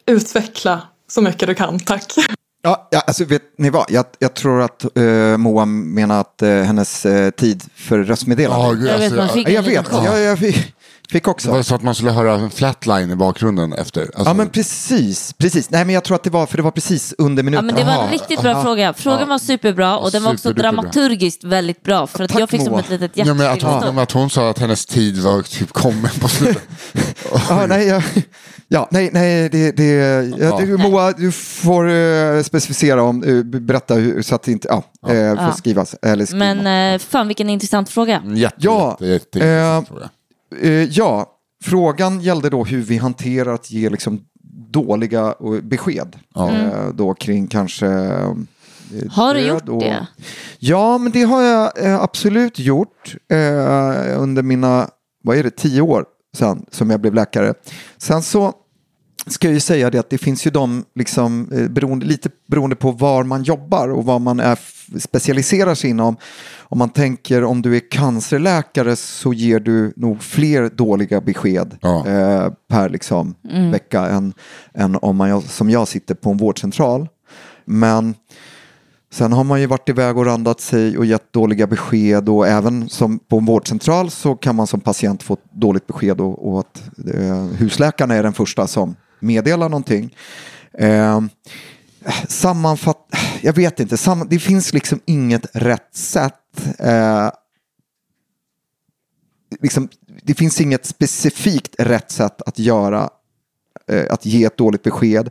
[0.07, 2.15] Utveckla så mycket du kan, tack.
[2.63, 3.85] Ja, ja, alltså vet ni vad?
[3.89, 8.67] Jag, jag tror att eh, Moa menar att eh, hennes eh, tid för röstmeddelande.
[8.67, 10.75] Ja, gud, Jag vet, alltså, man fick Ja, jag vet, jag, jag fick,
[11.11, 11.49] fick också.
[11.49, 14.01] Det var så att man skulle höra en flatline i bakgrunden efter.
[14.01, 15.71] Alltså, Ja men precis, precis.
[15.71, 17.67] Nej men jag tror att det var, för det var precis under Ja, minuten.
[17.67, 18.93] men det var en riktigt bra fråga.
[18.93, 20.83] Frågan var superbra och den var också Superduper bra.
[20.83, 22.07] dramaturgiskt väldigt bra.
[22.07, 22.81] För att Tack, jag fick som Moa.
[22.81, 23.99] ett litet ja, men att, hon, hjärtstillestånd.
[23.99, 26.69] att hon sa att hennes tid var typ kommen på slutet.
[27.49, 28.03] Ja, nej, jag,
[28.69, 29.85] ja, nej, nej, det, det,
[30.39, 30.59] ja.
[30.61, 34.77] du, Moa, du får eh, specificera om, eh, berätta hur, så att det inte, ja,
[35.13, 35.53] eh, får Ja.
[35.53, 35.95] skrivas.
[36.03, 36.55] Eller skriva.
[36.55, 38.23] Men fan vilken intressant fråga.
[38.27, 39.85] Jätte, Ja, jätte, jätte, jag.
[40.63, 41.27] Eh, ja,
[41.65, 44.21] frågan gällde då hur vi hanterar att ge liksom
[44.71, 46.17] dåliga besked.
[46.37, 47.87] Eh, då kring kanske
[49.11, 50.07] Har du gjort och- det?
[50.59, 53.15] Ja, men det har jag absolut gjort
[54.17, 54.89] under mina,
[55.25, 56.05] vad är det, tio år
[56.39, 57.55] sedan som jag blev läkare.
[57.99, 58.53] Sen så
[59.27, 62.77] ska jag ju säga det att det finns ju de, liksom, eh, beroende, lite beroende
[62.77, 64.59] på var man jobbar och vad man är,
[64.99, 66.17] specialiserar sig inom.
[66.71, 72.07] Om man tänker om du är cancerläkare så ger du nog fler dåliga besked Ja.
[72.07, 73.35] eh, per liksom,
[73.73, 74.33] vecka än,
[74.75, 77.09] än om man som jag sitter på en vårdcentral.
[77.65, 78.15] Men
[79.11, 82.89] Sen har man ju varit iväg och randat sig och gett dåliga besked och även
[82.89, 86.61] som på en vårdcentral så kan man som patient få ett dåligt besked och, och
[86.61, 86.83] att
[87.15, 90.15] eh, husläkarna är den första som meddelar någonting.
[90.73, 91.21] Eh,
[92.29, 93.15] sammanfatt...
[93.43, 94.27] Jag vet inte, sam...
[94.31, 96.79] det finns liksom inget rätt sätt.
[96.79, 97.31] Eh,
[99.61, 99.89] liksom,
[100.23, 103.11] det finns inget specifikt rätt sätt att göra
[103.87, 105.31] eh, att ge ett dåligt besked.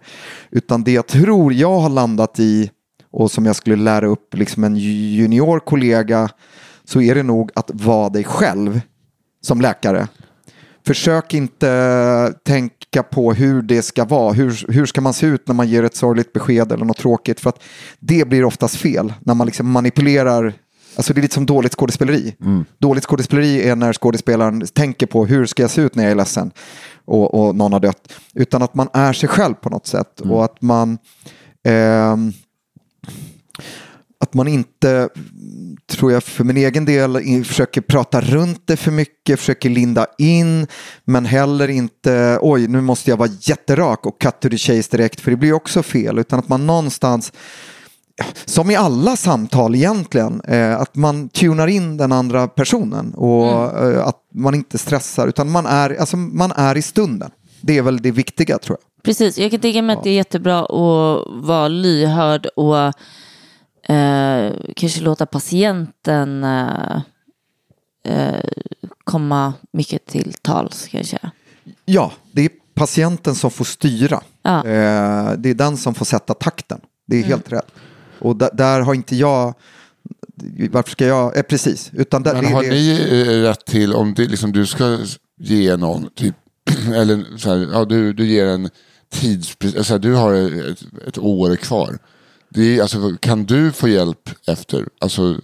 [0.50, 2.72] Utan det jag tror jag har landat i
[3.18, 6.30] och som jag skulle lära upp liksom en junior kollega
[6.84, 8.82] så är det nog att vara dig själv
[9.42, 10.08] som läkare.
[10.88, 14.34] Försök inte tänka på hur det ska vara.
[14.34, 17.40] Hur, hur ska man se ut när man ger ett sorgligt besked eller något tråkigt?
[17.40, 17.64] För att
[18.00, 20.54] det blir oftast fel när man liksom manipulerar.
[20.96, 22.36] Alltså det är lite som dåligt skådespeleri.
[22.80, 26.16] Dåligt skådespeleri är när skådespelaren tänker på hur ska jag se ut när jag är
[26.16, 26.52] ledsen
[27.06, 28.14] och, och någon har dött.
[28.34, 30.22] Utan att man är sig själv på något sätt.
[30.22, 30.98] Och att man...
[31.64, 32.34] ehm,
[34.20, 35.10] att man inte,
[35.92, 40.68] tror jag för min egen del, försöker prata runt det för mycket, försöker linda in,
[41.06, 45.20] men heller inte, oj, nu måste jag vara jätterak och cut to the chase direkt,
[45.20, 47.34] för det blir också fel, utan att man någonstans,
[48.46, 54.08] som i alla samtal egentligen, eh, att man tunar in den andra personen och eh,
[54.08, 57.32] att man inte stressar, utan man är, alltså, man är i stunden.
[57.62, 59.04] Det är väl det viktiga tror jag.
[59.04, 62.94] Precis, jag kan tänka mig att det är jättebra att vara lyhörd och
[63.88, 67.02] eh, kanske låta patienten eh,
[68.04, 68.50] eh,
[69.04, 71.20] komma mycket till tals kanske.
[71.86, 74.22] Ja, det är patienten som får styra.
[74.42, 74.58] Ja.
[74.58, 76.80] Eh, det är den som får sätta takten.
[77.06, 77.72] Det är helt rätt.
[78.20, 79.54] Och där, där har inte jag...
[80.72, 81.38] Varför ska jag...
[81.38, 81.92] Eh, precis.
[81.94, 85.00] Utan där, Men har det, ni eh, rätt till, om det, liksom, du ska
[85.40, 86.36] ge någon, typ,
[86.94, 88.70] eller så här, ja, du, du ger en
[89.10, 89.58] tids...
[89.78, 92.00] Alltså, du har ett, ett år kvar.
[92.58, 95.42] Det är, alltså, kan du få hjälp efter alltså,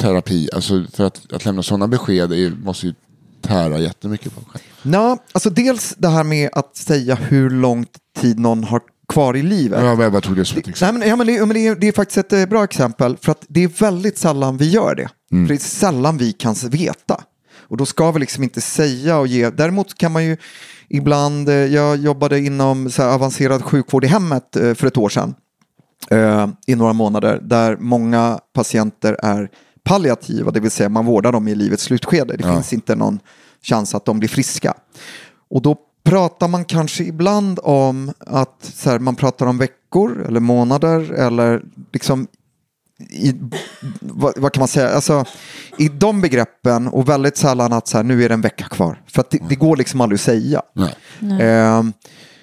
[0.00, 0.48] terapi?
[0.52, 2.94] Alltså, för att, att lämna sådana besked är, måste ju
[3.40, 4.62] tära jättemycket på en själv.
[4.82, 7.86] Nå, alltså dels det här med att säga hur lång
[8.20, 9.80] tid någon har kvar i livet.
[9.82, 10.98] Ja, jag bara tog det som ett exempel.
[10.98, 13.32] Nej, men, ja, men, det, men är, det är faktiskt ett eh, bra exempel för
[13.32, 15.08] att det är väldigt sällan vi gör det.
[15.32, 15.46] Mm.
[15.46, 17.24] För det är sällan vi kan veta.
[17.58, 19.50] Och då ska vi liksom inte säga och ge.
[19.50, 20.36] Däremot kan man ju
[20.88, 25.34] ibland, eh, jag jobbade inom avancerad sjukvård i hemmet eh, för ett år sedan
[26.10, 29.50] eh, i några månader där många patienter är
[29.84, 32.36] palliativa, det vill säga man vårdar dem i livets slutskede.
[32.36, 33.20] Det finns inte någon
[33.62, 34.74] chans att de blir friska.
[35.50, 40.40] Och då pratar man kanske ibland om att så här, man pratar om veckor eller
[40.40, 41.62] månader eller
[41.92, 42.26] liksom
[43.10, 43.34] i,
[44.00, 45.24] vad, vad kan man säga, alltså,
[45.78, 49.02] i de begreppen och väldigt sällan att så här, nu är det en vecka kvar.
[49.06, 50.62] För att det, det går liksom aldrig att säga.
[50.72, 50.94] Nej.
[51.42, 51.82] Eh,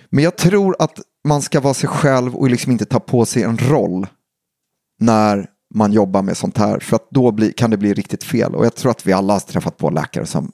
[0.10, 3.44] men jag tror att man ska vara sig själv och liksom inte ta på sig
[3.44, 4.08] en roll
[5.00, 6.80] när man jobbar med sånt här.
[6.80, 8.56] För att då bli, kan det bli riktigt fel.
[8.56, 10.52] Och jag tror att vi alla har träffat på läkare som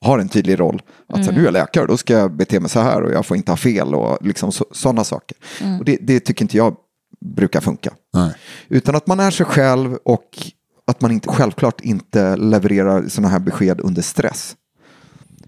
[0.00, 0.82] har en tydlig roll.
[1.08, 3.12] Att så här, nu är jag läkare, då ska jag bete mig så här och
[3.12, 5.36] jag får inte ha fel och liksom sådana saker.
[5.78, 6.76] Och det, det tycker inte jag
[7.20, 7.92] brukar funka.
[8.14, 8.34] Nej.
[8.68, 10.52] Utan att man är sig själv och
[10.86, 14.56] att man inte, självklart inte levererar sådana här besked under stress.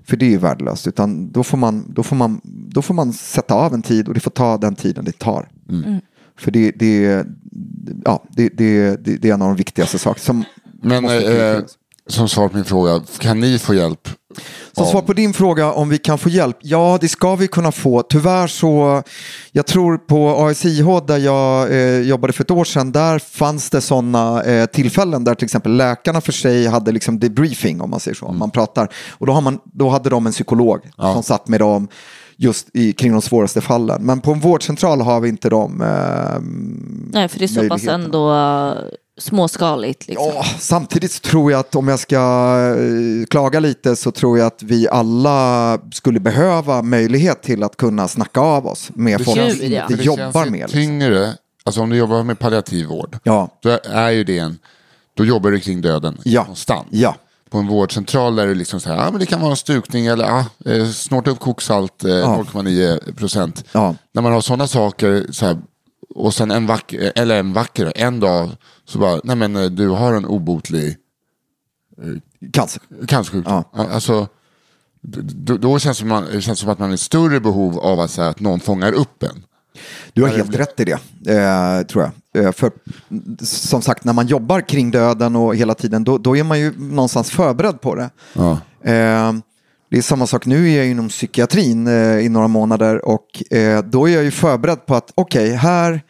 [0.06, 0.86] För det är ju värdelöst.
[0.86, 4.14] Utan då får, man, då, får man, då får man sätta av en tid och
[4.14, 5.48] det får ta den tiden det tar.
[6.38, 7.24] För det, det,
[8.04, 10.24] ja, det, det, det, det är en av de viktigaste sakerna.
[10.24, 10.44] Som
[10.82, 11.62] Men eh,
[12.06, 14.08] som svar på min fråga, kan ni få hjälp?
[14.72, 16.56] Som svar på din fråga om vi kan få hjälp.
[16.60, 18.02] Ja, det ska vi kunna få.
[18.02, 19.02] Tyvärr så,
[19.52, 23.80] jag tror på ASIH där jag eh, jobbade för ett år sedan, där fanns det
[23.80, 28.14] sådana eh, tillfällen där till exempel läkarna för sig hade liksom debriefing om man säger
[28.14, 28.32] så.
[28.32, 28.88] Man pratar.
[29.10, 31.88] Och då, har man, då hade de en psykolog som satt med dem
[32.36, 34.06] just i, kring de svåraste fallen.
[34.06, 36.40] Men på en vårdcentral har vi inte de eh,
[37.12, 38.74] Nej, för det är så pass ändå uh,
[39.20, 40.08] småskaligt.
[40.08, 40.32] Liksom.
[40.34, 42.16] Ja, samtidigt så tror jag att om jag ska
[42.78, 48.08] eh, klaga lite så tror jag att vi alla skulle behöva möjlighet till att kunna
[48.08, 49.82] snacka av oss med folk känns- som ja.
[49.82, 50.52] inte Det jobbar känns med.
[50.52, 50.68] Liksom.
[50.80, 51.32] tyngre,
[51.64, 54.58] alltså om du jobbar med palliativ vård, Ja, då är ju det en,
[55.16, 56.44] då jobbar du kring döden Ja.
[56.44, 56.86] konstant.
[56.90, 57.16] ja,
[57.50, 60.06] På en vårdcentral är det liksom så här, ah, men det kan vara en stukning
[60.06, 63.64] eller ah, eh, snorta upp koksalt eh, 0,9 procent.
[63.72, 63.94] Ja.
[64.14, 65.56] När man har sådana saker, så här,
[66.14, 68.50] och sen en vacker, eller en vacker, en dag
[68.84, 70.96] så bara, nej men eh, du har en obotlig
[72.52, 72.82] cancer.
[73.08, 73.64] cancersjukdom.
[73.72, 74.28] Alltså,
[75.00, 77.40] d- d- då känns det, som man, det känns som att man är i större
[77.40, 79.44] behov av att, här, att någon fångar upp en.
[80.12, 80.92] Du har helt rätt i det,
[81.32, 82.44] eh, tror jag.
[82.44, 82.72] Eh, för
[83.44, 86.72] som sagt, när man jobbar kring döden och hela tiden, då, då är man ju
[86.78, 88.10] någonstans förberedd på det.
[88.32, 88.58] Ja.
[88.90, 89.32] Eh,
[89.94, 93.82] det är samma sak nu är jag inom psykiatrin eh, i några månader och eh,
[93.84, 96.00] då är jag ju förberedd på att okej, här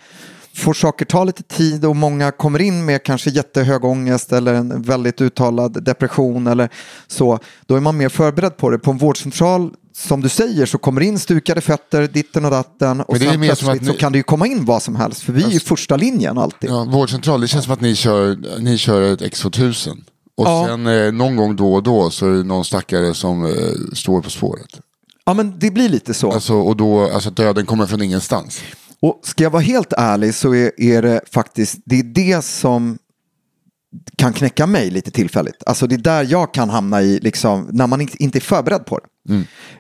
[0.55, 4.83] får saker ta lite tid och många kommer in med kanske jättehög ångest eller en
[4.83, 6.69] väldigt uttalad depression eller
[7.07, 7.39] så.
[7.67, 8.79] Då är man mer förberedd på det.
[8.79, 13.17] På en vårdcentral som du säger så kommer in stukade fötter, ditten och datten och
[13.19, 15.49] sen plötsligt ni- så kan det ju komma in vad som helst för vi är
[15.51, 16.71] ju första linjen alltid.
[16.71, 19.97] Ja, vårdcentral, det känns som att ni kör, ni kör ett X2000.
[20.37, 20.65] Och Ja.
[20.69, 23.51] sen eh, någon gång då och då så är det någon stackare som eh,
[23.93, 24.81] står på spåret.
[25.25, 26.33] Ja men det blir lite så.
[26.33, 28.61] Alltså, och då, alltså döden kommer från ingenstans.
[29.01, 32.99] Och ska jag vara helt ärlig så är, är det faktiskt det, är det som
[34.17, 35.63] kan knäcka mig lite tillfälligt.
[35.67, 38.87] Alltså det är där jag kan hamna i, liksom, när man inte, inte är förberedd
[38.87, 39.05] på det.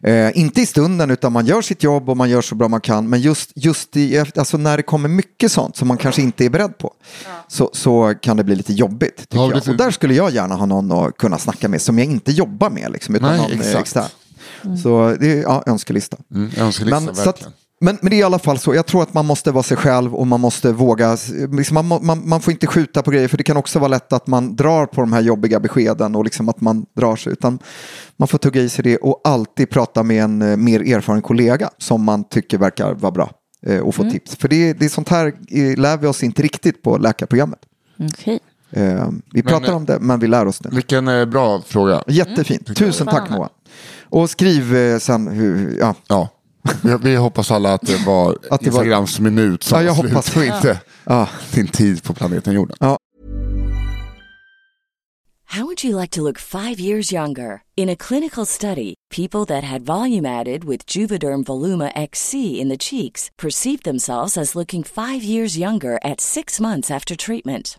[0.02, 2.80] Eh, inte i stunden utan man gör sitt jobb och man gör så bra man
[2.80, 3.08] kan.
[3.08, 6.50] Men just, just i, alltså när det kommer mycket sånt som man kanske inte är
[6.50, 6.92] beredd på.
[7.48, 9.26] Så, så kan det bli lite jobbigt.
[9.30, 9.68] Ja, det- jag.
[9.68, 12.70] Och där skulle jag gärna ha någon att kunna snacka med som jag inte jobbar
[12.70, 12.92] med.
[12.92, 13.80] Liksom, utan Nej, någon eh, exakt.
[13.80, 14.08] extern.
[14.82, 16.16] Så det är ja, önskelista.
[16.34, 17.52] Mm, önskelista, Men, så att, verkligen.
[17.80, 19.76] Men, men det är i alla fall så, jag tror att man måste vara sig
[19.76, 21.16] själv och man måste våga,
[21.52, 24.12] liksom man, man, man får inte skjuta på grejer för det kan också vara lätt
[24.12, 27.32] att man drar på de här jobbiga beskeden och liksom att man drar sig.
[27.32, 27.58] Utan
[28.16, 31.70] man får tugga i sig det och alltid prata med en eh, mer erfaren kollega
[31.78, 33.30] som man tycker verkar vara bra
[33.66, 34.36] eh, och få tips.
[34.36, 37.58] För det, det är sånt här eh, lär vi oss inte riktigt på läkarprogrammet.
[38.12, 38.40] Okej.
[38.70, 40.68] Eh, vi pratar eh, om det men vi lär oss det.
[40.68, 42.02] Vilken eh, bra fråga.
[42.06, 43.48] Jättefint, tusen tack Noah.
[44.02, 46.28] Och skriv eh, sen hur, ja, Ja.
[46.82, 49.94] Vi, vi hoppas alla att det var Att det var- Instagrams minut som Ja, jag
[49.94, 50.36] var slut hoppas.
[50.36, 51.28] och inte ja.
[51.54, 52.76] din tid på planeten jorden.
[55.46, 57.62] How would you like to look five years younger?
[57.76, 62.76] In a clinical study, people that had volume added with Juvederm Voluma XC in the
[62.76, 67.78] cheeks perceived themselves as looking five years younger at six months after treatment.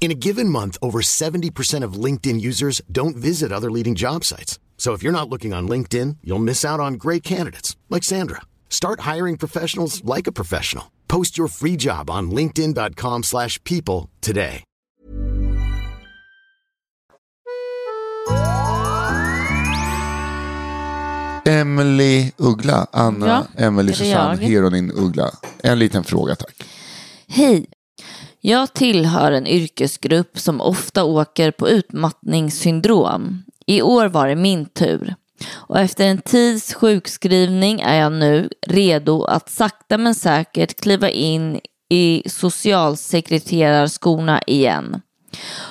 [0.00, 4.58] In a given month, over 70% of LinkedIn users don't visit other leading job sites.
[4.78, 8.40] So if you're not looking on LinkedIn, you'll miss out on great candidates like Sandra.
[8.70, 10.84] Start hiring professionals like a professional.
[11.06, 14.64] Post your free job on linkedin.com/people slash people today.
[21.46, 24.48] Emily Uggla, Anna Ja, Emily är det Susanne jag?
[24.48, 25.30] Heronin Uggla.
[25.62, 26.62] En liten fråga tack.
[27.28, 27.66] Hej!
[28.40, 33.42] Jag tillhör en yrkesgrupp som ofta åker på utmattningssyndrom.
[33.66, 35.14] I år var det min tur.
[35.52, 41.60] Och efter en tids sjukskrivning är jag nu redo att sakta men säkert kliva in
[41.88, 45.02] i socialsekreterarskorna igen.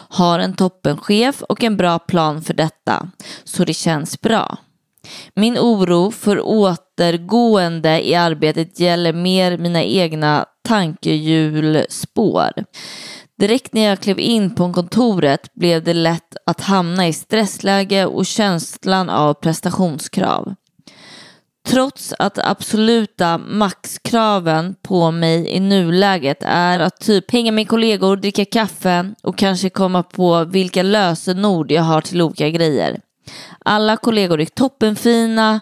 [0.10, 3.10] Har en toppenchef och en bra plan för detta,
[3.44, 4.58] så det känns bra.
[5.34, 12.52] Min oro för återgående i arbetet gäller mer mina egna tankehjulspår.
[13.40, 18.26] Direkt när jag klev in på kontoret blev det lätt att hamna i stressläge och
[18.26, 20.56] känslan av prestationskrav.
[21.68, 28.46] Trots att absoluta maxkraven på mig i nuläget är att typ hänga med kollegor, dricka
[28.46, 33.02] kaffe och kanske komma på vilka lösenord jag har till olika grejer.
[33.60, 35.60] Alla kollegor är toppenfina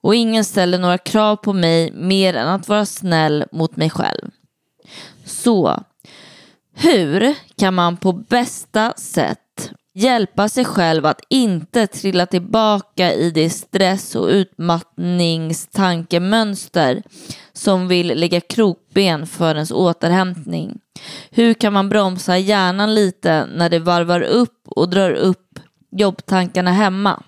[0.00, 4.30] och ingen ställer några krav på mig mer än att vara snäll mot mig själv.
[5.46, 5.82] Så,
[6.74, 13.50] hur kan man på bästa sätt hjälpa sig själv att inte trilla tillbaka i det
[13.50, 17.02] stress och utmattningstankemönster
[17.52, 20.78] som vill lägga krokben för ens återhämtning?
[21.30, 25.58] Hur kan man bromsa hjärnan lite när det varvar upp och drar upp
[25.90, 27.22] jobbtankarna hemma?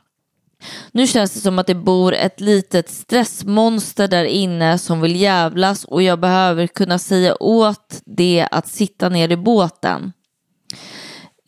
[0.92, 5.84] Nu känns det som att det bor ett litet stressmonster där inne som vill jävlas
[5.84, 10.12] och jag behöver kunna säga åt det att sitta ner i båten.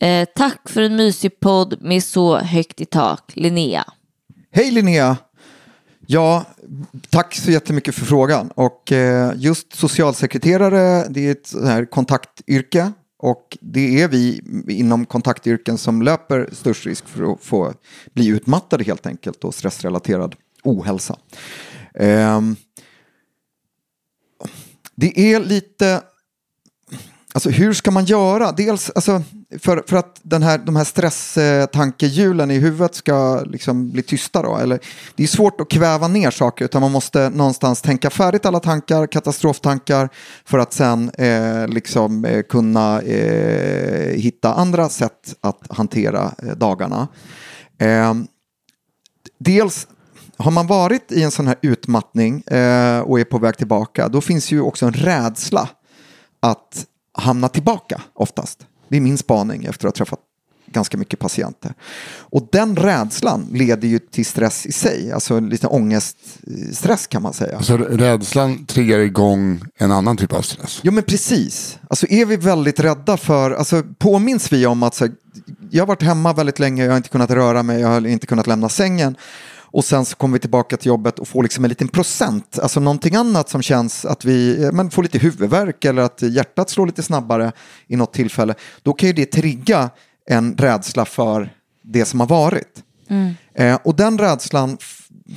[0.01, 3.83] Eh, tack för en mysig podd med så högt i tak, Linnea.
[4.51, 5.17] Hej Linnea!
[6.07, 6.45] Ja,
[7.09, 8.51] tack så jättemycket för frågan.
[8.55, 12.91] Och eh, just socialsekreterare, det är ett här kontaktyrke.
[13.21, 17.73] Och det är vi inom kontaktyrken som löper störst risk för att få
[18.13, 21.17] bli utmattade helt enkelt och stressrelaterad ohälsa.
[21.93, 22.55] Ehm,
[24.95, 26.01] det är lite
[27.33, 28.51] Alltså hur ska man göra?
[28.51, 29.23] Dels alltså,
[29.59, 34.57] för, för att den här, de här stresstankehjulen i huvudet ska liksom bli tysta då.
[34.57, 34.79] Eller,
[35.15, 39.07] det är svårt att kväva ner saker utan man måste någonstans tänka färdigt alla tankar,
[39.07, 40.09] katastroftankar
[40.45, 47.07] för att sen eh, liksom, eh, kunna eh, hitta andra sätt att hantera eh, dagarna.
[47.77, 48.13] Eh,
[49.39, 49.87] dels
[50.37, 54.21] har man varit i en sån här utmattning eh, och är på väg tillbaka då
[54.21, 55.69] finns ju också en rädsla
[56.39, 58.65] att hamna tillbaka oftast.
[58.91, 60.19] Det är min spaning efter att ha träffat
[60.67, 61.73] ganska mycket patienter.
[62.19, 67.57] Och den rädslan leder ju till stress i sig, alltså lite ångeststress kan man säga.
[67.57, 70.79] Alltså rädslan triggar igång en annan typ av stress.
[70.83, 71.79] Jo men precis.
[71.89, 75.07] Alltså är vi väldigt rädda för, alltså påminns vi om att så
[75.69, 78.27] jag har varit hemma väldigt länge, jag har inte kunnat röra mig, jag har inte
[78.27, 79.15] kunnat lämna sängen.
[79.71, 82.79] Och sen så kommer vi tillbaka till jobbet och får liksom en liten procent, alltså
[82.79, 86.85] någonting annat som känns att vi eh, men får lite huvudvärk eller att hjärtat slår
[86.85, 87.51] lite snabbare
[87.87, 88.55] i något tillfälle.
[88.83, 89.89] Då kan ju det trigga
[90.29, 92.83] en rädsla för det som har varit.
[93.53, 94.77] Eh, och den rädslan,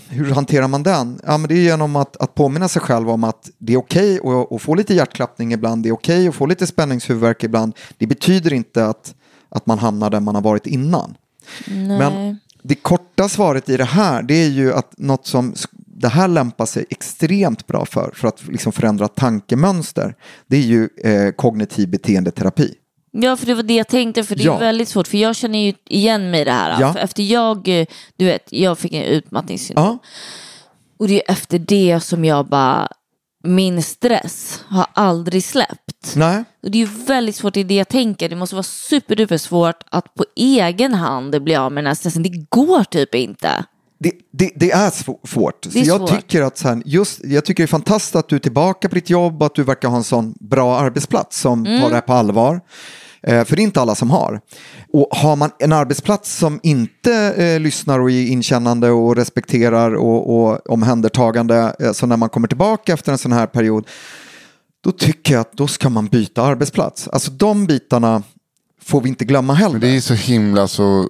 [0.09, 1.21] hur hanterar man den?
[1.27, 4.21] Ja, men det är genom att, att påminna sig själv om att det är okej
[4.25, 7.73] att, att få lite hjärtklappning ibland, det är okej att få lite spänningshuvudvärk ibland.
[7.99, 9.15] Det betyder inte att,
[9.49, 11.17] att man hamnar där man har varit innan.
[11.67, 11.99] Nej.
[11.99, 15.55] Men det korta svaret i det här det är ju att något som
[15.87, 20.15] det här lämpar sig extremt bra för, för att liksom förändra tankemönster,
[20.47, 22.75] det är ju eh, kognitiv beteendeterapi.
[23.11, 24.59] Ja, för det var det jag tänkte, för det är Ja.
[24.59, 25.09] väldigt svårt.
[25.09, 26.81] För jag känner ju igen mig i det här.
[26.81, 26.93] Ja.
[26.93, 27.87] För efter jag, eh,
[28.17, 29.87] du vet, jag fick en utmattningssyndrom.
[29.87, 29.99] Ja.
[30.99, 32.89] Och det är efter det som jag bara,
[33.45, 36.13] min stress har aldrig släppt.
[36.17, 36.45] Nej.
[36.63, 38.29] Och det är ju väldigt svårt, det är det jag tänker.
[38.29, 42.23] Det måste vara superduper svårt att på egen hand bli av med den här stressen.
[42.23, 43.65] Det går typ inte.
[43.99, 45.63] Det, det, det är sv- svårt.
[45.63, 46.11] Det är så jag svårt.
[46.11, 49.11] tycker att här, just, jag tycker det är fantastiskt att du är tillbaka på ditt
[49.11, 51.81] jobb och att du verkar ha en sån bra arbetsplats som Mm.
[51.83, 52.61] tar det här på allvar.
[53.27, 54.41] Eh, för det är inte alla som har.
[54.93, 60.37] Och har man en arbetsplats som inte eh, lyssnar och är inkännande och respekterar och,
[60.37, 63.87] och omhändertagande, eh, så när man kommer tillbaka efter en sån här period,
[64.85, 67.09] då tycker jag att då ska man byta arbetsplats.
[67.09, 68.23] Alltså de bitarna
[68.83, 69.73] får vi inte glömma heller.
[69.73, 71.09] Men det är så himla så...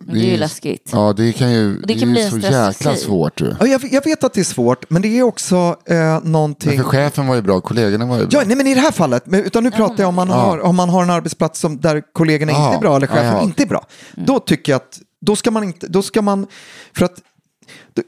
[0.00, 0.90] Men det är ju läskigt.
[0.92, 1.74] Ja, det kan ju...
[1.74, 3.36] det Det, kan är bli ju så jäkla svårt.
[3.38, 3.56] Du.
[3.60, 6.68] Ja, jag, jag vet att det är svårt, men det är också eh, någonting...
[6.70, 8.40] Men för chefen var ju bra, kollegorna var ju bra.
[8.40, 10.34] Ja, nej, men i det här fallet, men, utan nu pratar jag om man, Ja.
[10.34, 12.64] har, om man har en arbetsplats som, där kollegorna Ja.
[12.66, 13.42] inte är bra eller chefen Ja.
[13.42, 13.86] inte är bra.
[14.16, 14.26] Mm.
[14.26, 16.46] Då tycker jag att, då ska man inte, då ska man,
[16.96, 17.14] för att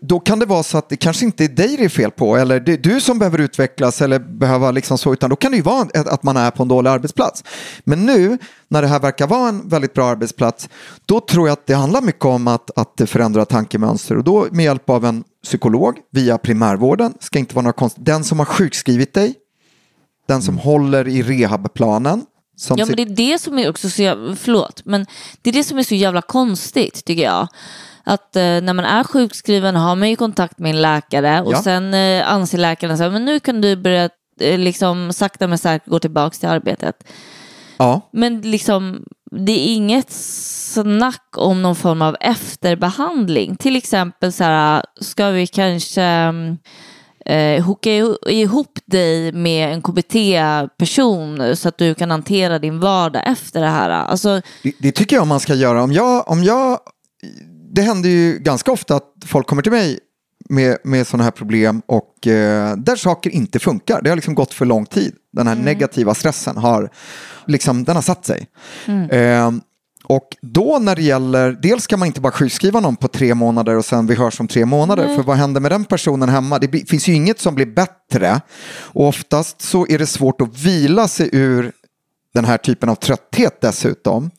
[0.01, 2.37] då- kan det vara så att det kanske inte är dig det är fel på
[2.37, 5.57] eller det är du som behöver utvecklas eller behöva liksom så, utan då kan det
[5.57, 7.45] ju vara att man är på en dålig arbetsplats.
[7.85, 8.39] Men nu
[8.69, 10.69] när det här verkar vara en väldigt bra arbetsplats,
[11.07, 14.65] då tror jag att det handlar mycket om att, att förändra tankemönster och då med
[14.65, 19.15] hjälp av en psykolog via primärvården, ska inte vara några konst, den som har sjukskrivit
[19.15, 19.35] dig,
[20.29, 22.25] den som håller i rehabplanen.
[22.57, 25.07] Som Ja men det är det som är också så jävla, förlåt, men
[25.43, 27.49] det är det som är så jävla konstigt tycker jag.
[28.05, 31.63] Att eh, när man är sjukskriven har man ju kontakt med en läkare och Ja.
[31.63, 34.09] sen eh, anser läkaren så här, men nu kan du börja
[34.41, 37.05] eh, liksom sakta men säkert gå tillbaka till arbetet.
[37.79, 38.01] ja.
[38.13, 43.57] Men liksom, det är inget snack om någon form av efterbehandling.
[43.57, 46.03] Till exempel så här, ska vi kanske
[47.27, 53.23] eh, hooka iho- ihop dig med en KBT-person så att du kan hantera din vardag
[53.27, 53.91] efter det här.
[53.91, 55.83] Alltså, Det, det tycker jag man ska göra.
[55.83, 56.79] Om jag, om jag,
[57.75, 59.99] det händer ju ganska ofta att folk kommer till mig
[60.49, 64.03] med, med sådana här problem och eh, där saker inte funkar.
[64.03, 65.15] Det har liksom gått för lång tid.
[65.33, 66.91] Den här negativa stressen har,
[67.47, 68.47] liksom, den har satt sig.
[69.11, 69.51] Eh,
[70.05, 73.77] och då när det gäller, dels kan man inte bara sjukskriva någon på tre månader
[73.77, 75.17] och sen vi hörs om tre månader.
[75.17, 76.59] För vad händer med den personen hemma?
[76.59, 78.41] Det blir, finns ju inget som blir bättre.
[78.81, 81.73] Och oftast så är det svårt att vila sig ur
[82.35, 84.31] den här typen av trötthet dessutom.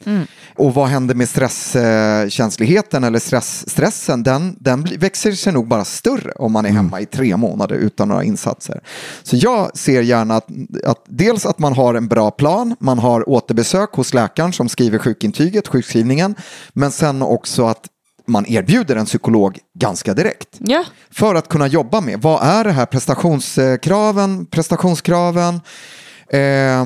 [0.56, 4.24] Och vad händer med stresskänsligheten eller stress, stressen?
[4.24, 8.08] Den, den växer sig nog bara större om man är hemma i tre månader utan
[8.08, 8.82] några insatser.
[9.24, 10.48] Så jag ser gärna att,
[10.86, 15.00] att dels att man har en bra plan, man har återbesök hos läkaren som skriver
[15.00, 16.36] sjukintyget, sjukskrivningen,
[16.74, 17.88] men sen också att
[18.26, 20.84] man erbjuder en psykolog ganska direkt ja.
[21.12, 22.22] för att kunna jobba med.
[22.22, 25.62] Vad är det här prestationskraven, prestationskraven?
[26.28, 26.86] Eh,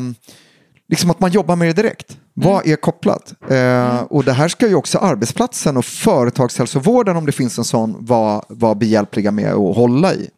[0.89, 2.17] liksom att man jobbar med det direkt.
[2.33, 3.33] Vad är kopplat?
[3.49, 8.05] Eh, och det här ska ju också arbetsplatsen och företagshälsovården om det finns en sån
[8.05, 10.29] vara var behjälpliga med att hålla i.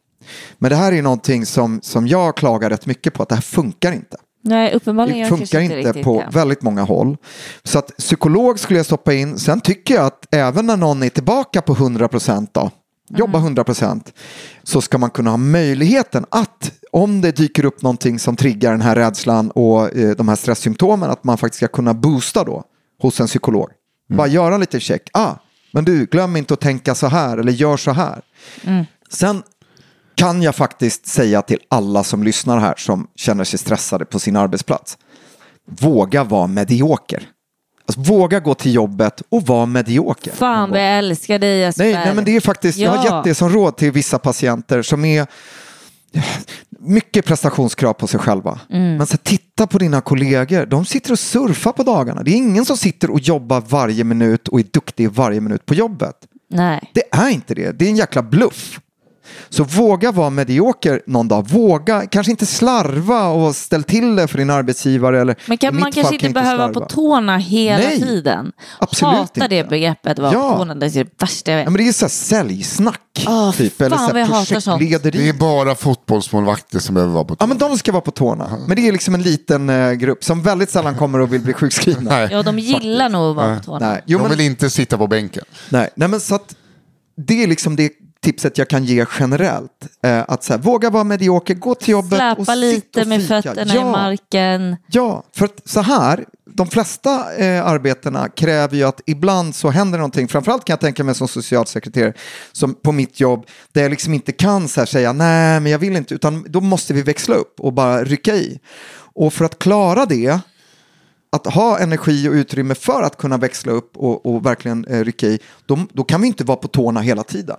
[0.58, 3.42] Men det här är någonting som, som jag klagar rätt mycket på att det här
[3.42, 4.18] funkar inte.
[4.44, 6.38] Nej, uppenbarligen Det funkar inte riktigt på det.
[6.38, 7.18] väldigt många håll.
[7.64, 9.38] Så att psykolog skulle jag stoppa in.
[9.38, 12.72] Sen tycker jag att även när någon är tillbaka på 100% då,
[13.10, 14.02] jobba 100%
[14.64, 18.82] så ska man kunna ha möjligheten att om det dyker upp någonting som triggar den
[18.82, 22.64] här rädslan och eh, de här stresssymptomen att man faktiskt ska kunna boosta då
[23.02, 23.70] hos en psykolog.
[24.10, 25.10] Bara göra lite check.
[25.14, 25.34] Ah,
[25.72, 28.22] men du, glöm inte att tänka så här eller gör så här.
[29.10, 29.44] Sen
[30.16, 34.36] kan jag faktiskt säga till alla som lyssnar här som känner sig stressade på sin
[34.36, 34.98] arbetsplats.
[35.66, 37.24] Våga vara medioker.
[37.90, 40.32] Alltså, våga gå till jobbet och vara medioker.
[40.32, 41.84] Fan vad jag älskar dig Jesper.
[41.84, 43.16] Nej, nej, men det är faktiskt, jag har Ja.
[43.16, 45.28] gett det som råd till vissa patienter som är
[46.80, 48.60] mycket prestationskrav på sig själva.
[48.70, 48.96] Mm.
[48.98, 52.24] Men så titta på dina kollegor, de sitter och surfar på dagarna.
[52.24, 55.74] Det är ingen som sitter och jobbar varje minut och är duktig varje minut på
[55.74, 56.16] jobbet.
[56.50, 56.92] Nej.
[56.94, 58.80] Det är inte det, det är en jäkla bluff.
[59.50, 61.50] Så våga vara medioker någon dag.
[61.50, 65.22] Våga, kanske inte slarva och ställ till det för din arbetsgivare.
[65.22, 68.52] Eller, Men kan, man kanske inte kan behöva vara på tårna hela Nej, tiden.
[68.80, 69.70] absolut Hatar det inte.
[69.70, 70.52] begreppet, vara Ja.
[70.52, 70.76] på tårna.
[70.76, 71.66] Det är det värsta jag vet.
[71.66, 73.00] Ja, men det är ju så här säljsnack.
[73.28, 75.18] Åh, typ, eller så här projektlederi.
[75.24, 78.58] Det är bara fotbollsmålvakter som behöver vara på Ja, men de ska vara på tårna.
[78.68, 81.54] Men det är liksom en liten eh, grupp som väldigt sällan kommer och vill bli
[81.54, 82.10] sjukskrivna.
[82.16, 83.90] Nej, Ja, de gillar nog att vara på tårna.
[83.90, 85.44] Nej, jo, de men, vill inte sitta på bänken.
[85.70, 86.56] nej, nej, men så att
[87.28, 87.92] det är liksom det
[88.24, 89.88] tipset jag kan ge generellt.
[90.04, 93.08] Eh, att så här, våga vara medioker, gå till jobbet och Släpa sitt lite och
[93.08, 93.42] med fika.
[93.42, 93.92] fötterna i Ja.
[93.92, 94.78] marken.
[94.88, 99.98] Ja, för att så här, de flesta eh, arbetena kräver ju att ibland så händer
[99.98, 100.28] någonting.
[100.28, 102.14] Framförallt kan jag tänka mig som socialsekreterare
[102.52, 105.80] som på mitt jobb där jag liksom inte kan så här säga nej men jag
[105.80, 108.60] vill inte utan då måste vi växla upp och bara rycka i.
[109.14, 110.40] Och för att klara det
[111.32, 115.28] att ha energi och utrymme för att kunna växla upp och, och verkligen eh, rycka
[115.28, 117.58] i, då, då kan vi inte vara på tårna hela tiden.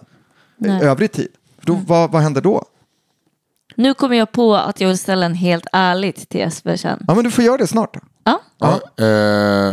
[0.61, 0.83] Nej.
[0.85, 1.29] Övrig tid.
[1.63, 2.65] Då, vad, vad händer då?
[3.77, 7.05] Nu kommer jag på att jag vill ställa en helt ärligt till Jesper sen.
[7.09, 7.95] Ja, men du får göra det snart.
[7.95, 8.01] Då.
[8.25, 8.41] Ja.
[8.59, 9.11] Ja, eh,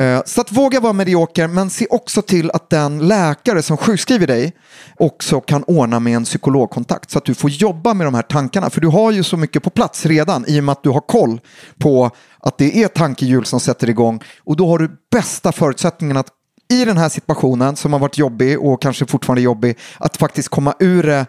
[0.08, 4.28] Eh, Så att våga vara medioker, men se också till att den läkare som sjukskriver
[4.28, 4.54] dig
[5.00, 8.70] också kan ordna med en psykologkontakt så att du får jobba med de här tankarna.
[8.70, 11.02] För du har ju så mycket på plats redan i och med att du har
[11.02, 11.42] koll
[11.80, 16.28] på att det är tankehjul som sätter igång och då har du bästa förutsättningen att
[16.70, 20.74] i den här situationen som har varit jobbig och kanske fortfarande jobbig att faktiskt komma
[20.80, 21.26] ur det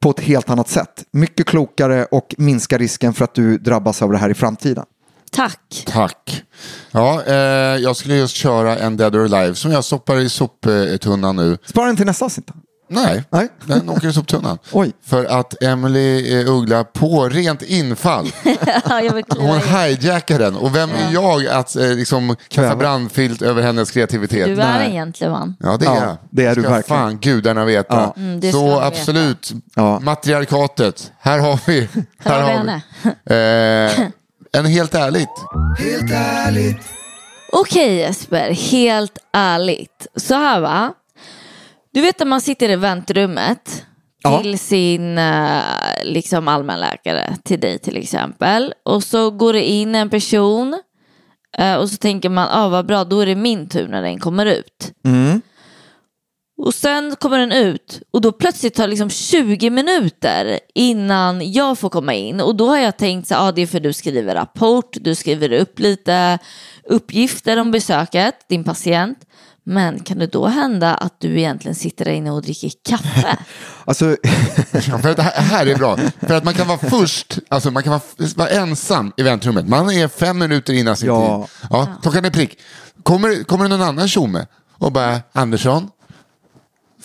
[0.00, 1.04] på ett helt annat sätt.
[1.10, 4.84] Mycket klokare och minska risken för att du drabbas av det här i framtiden.
[5.32, 5.84] Tack.
[5.86, 6.42] Tack.
[6.90, 7.34] Ja, eh,
[7.76, 11.58] jag skulle just köra en Dead or Alive som jag stoppar i soptunnan nu.
[11.66, 12.50] Spara den till nästa avsnitt.
[12.94, 13.48] Nej, Nej.
[13.64, 14.58] den åker i soptunnan.
[14.72, 14.92] Oj.
[15.06, 18.26] För att Emily eh, Uggla på rent infall,
[19.38, 20.56] hon hijackar den.
[20.56, 24.46] Och vem är jag att eh, liksom kasta brandfilt över hennes kreativitet?
[24.46, 24.86] Du är Nej.
[24.86, 25.56] en gentleman.
[25.60, 26.16] Ja, det är Ja, jag.
[26.30, 26.98] det är du ska verkligen.
[27.00, 27.94] fan gudarna veta.
[27.94, 28.14] Ja.
[28.16, 28.86] Mm, det ska Så de veta.
[28.86, 30.00] absolut, Ja.
[30.00, 31.12] matriarkatet.
[31.20, 31.88] Här har vi,
[32.18, 33.90] Här har vi henne.
[33.90, 34.08] Eh,
[34.58, 35.28] en helt ärligt.
[35.78, 36.78] Helt ärligt.
[37.52, 40.06] Okej Jesper, helt ärligt.
[40.16, 40.92] Så här va.
[41.94, 43.84] Du vet när man sitter i väntrummet
[44.22, 44.42] Ja.
[44.42, 45.60] till sin eh,
[46.02, 48.74] liksom allmänläkare, till dig till exempel.
[48.84, 50.80] Och så går det in en person
[51.58, 54.18] eh, och så tänker man, ah, vad bra, då är det min tur när den
[54.18, 54.92] kommer ut.
[55.04, 55.40] Mm.
[56.62, 61.78] Och sen kommer den ut och då plötsligt tar det liksom 20 minuter innan jag
[61.78, 62.40] får komma in.
[62.40, 65.52] Och då har jag tänkt så ah, det är för du skriver rapport, du skriver
[65.52, 66.38] upp lite
[66.84, 69.18] uppgifter om besöket, din patient.
[69.66, 73.36] Men kan det då hända att du egentligen sitter där inne och dricker kaffe?
[73.86, 74.04] Alltså,
[74.88, 75.96] Ja, för att det här, är bra.
[76.20, 78.02] För att man kan vara först, alltså man kan vara,
[78.36, 79.68] vara ensam i väntrummet.
[79.68, 81.46] Man är fem minuter innan sin Ja.
[81.60, 81.68] tid.
[81.70, 82.58] Ja, klockan är prick.
[83.02, 84.46] Kommer, kommer någon annan tjomme
[84.78, 85.90] och bara, Andersson,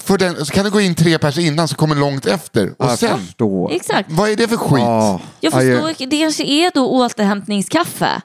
[0.10, 2.70] för den, så kan det gå in tre personer innan som kommer långt efter.
[2.78, 3.72] Och jag sen, förstår.
[3.72, 4.12] Exakt.
[4.12, 4.80] vad är det för skit?
[4.84, 5.20] Ja.
[5.40, 8.22] Jag Ja, förstår, det kanske är då återhämtningskaffe.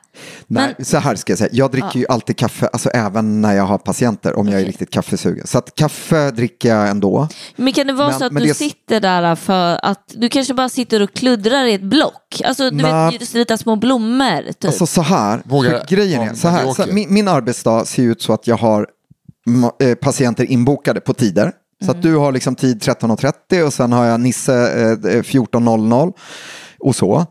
[0.46, 1.50] Nej, så här ska jag säga.
[1.52, 4.68] Jag dricker ju alltid kaffe, alltså även när jag har patienter, om jag är Okej.
[4.68, 5.46] riktigt kaffesugen.
[5.46, 7.28] Så att kaffe dricker jag ändå.
[7.56, 10.28] Men kan det vara Men- så att men du det- sitter där för att du
[10.28, 12.42] kanske bara sitter och kluddrar i ett block?
[12.44, 13.18] Alltså du Nej.
[13.18, 14.64] vet, lite små blommor typ.
[14.64, 16.92] Alltså så här, Vågar- för grejen är Ja, så här, men det så åker.
[16.92, 18.86] min, min arbetsdag ser ut så att jag har
[19.48, 21.52] ma- eh, patienter inbokade på tider.
[21.84, 26.12] Så att du har liksom tid 13.30 och sen har jag Nisse eh, eh 14.00
[26.78, 27.26] och så.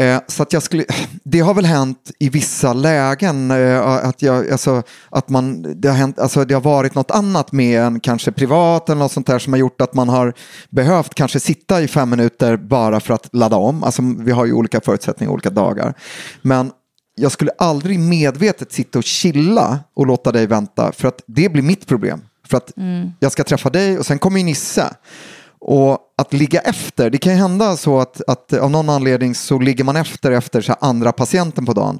[0.00, 0.84] Eh, så att jag skulle,
[1.24, 5.96] det har väl hänt i vissa lägen eh, att, jag, alltså, att man, det, har
[5.96, 9.38] hänt, alltså, det har varit något annat med en kanske privat eller något sånt där
[9.38, 10.34] som har gjort att man har
[10.70, 13.84] behövt kanske sitta i fem minuter bara för att ladda om.
[13.84, 15.94] Alltså, vi har ju olika förutsättningar olika dagar.
[16.42, 16.70] Men
[17.14, 21.62] jag skulle aldrig medvetet sitta och chilla och låta dig vänta för att det blir
[21.62, 22.20] mitt problem.
[22.50, 22.72] För att
[23.20, 24.84] jag ska träffa dig och sen kommer ju Nisse.
[25.60, 29.58] Och att ligga efter, det kan ju hända så att, att av någon anledning så
[29.58, 31.98] ligger man efter efter så här andra patienten på dagen.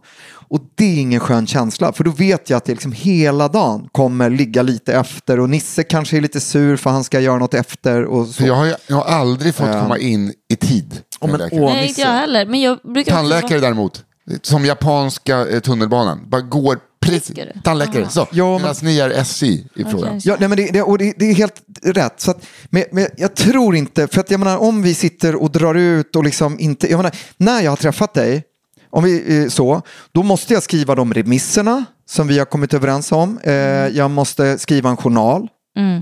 [0.50, 3.88] Och det är ingen skön känsla, för då vet jag att det liksom hela dagen
[3.92, 7.54] kommer ligga lite efter och Nisse kanske är lite sur för han ska göra något
[7.54, 8.04] efter.
[8.04, 8.46] Och så.
[8.46, 9.80] Jag har, jag har aldrig fått Ja.
[9.80, 11.02] komma in i tid.
[11.20, 12.46] Ja, men åh, Nej, inte jag heller.
[12.46, 14.04] Men jag brukar också Tandläkare däremot,
[14.42, 16.78] som japanska eh, tunnelbanan, bara går
[17.12, 17.60] du?
[17.64, 18.26] Tandläkare, så.
[18.32, 20.20] Ja, Medan ni är SJ i frågan.
[20.24, 22.20] Ja, nej, men det, det, och det, det är helt rätt.
[22.20, 25.50] Så att, men, men jag tror inte, för att jag menar om vi sitter och
[25.50, 28.42] drar ut och liksom inte, jag menar, när jag har träffat dig,
[28.90, 29.82] om vi eh, så,
[30.12, 33.38] då måste jag skriva de remisserna som vi har kommit överens om.
[33.42, 33.52] Eh,
[33.88, 35.48] jag måste skriva en journal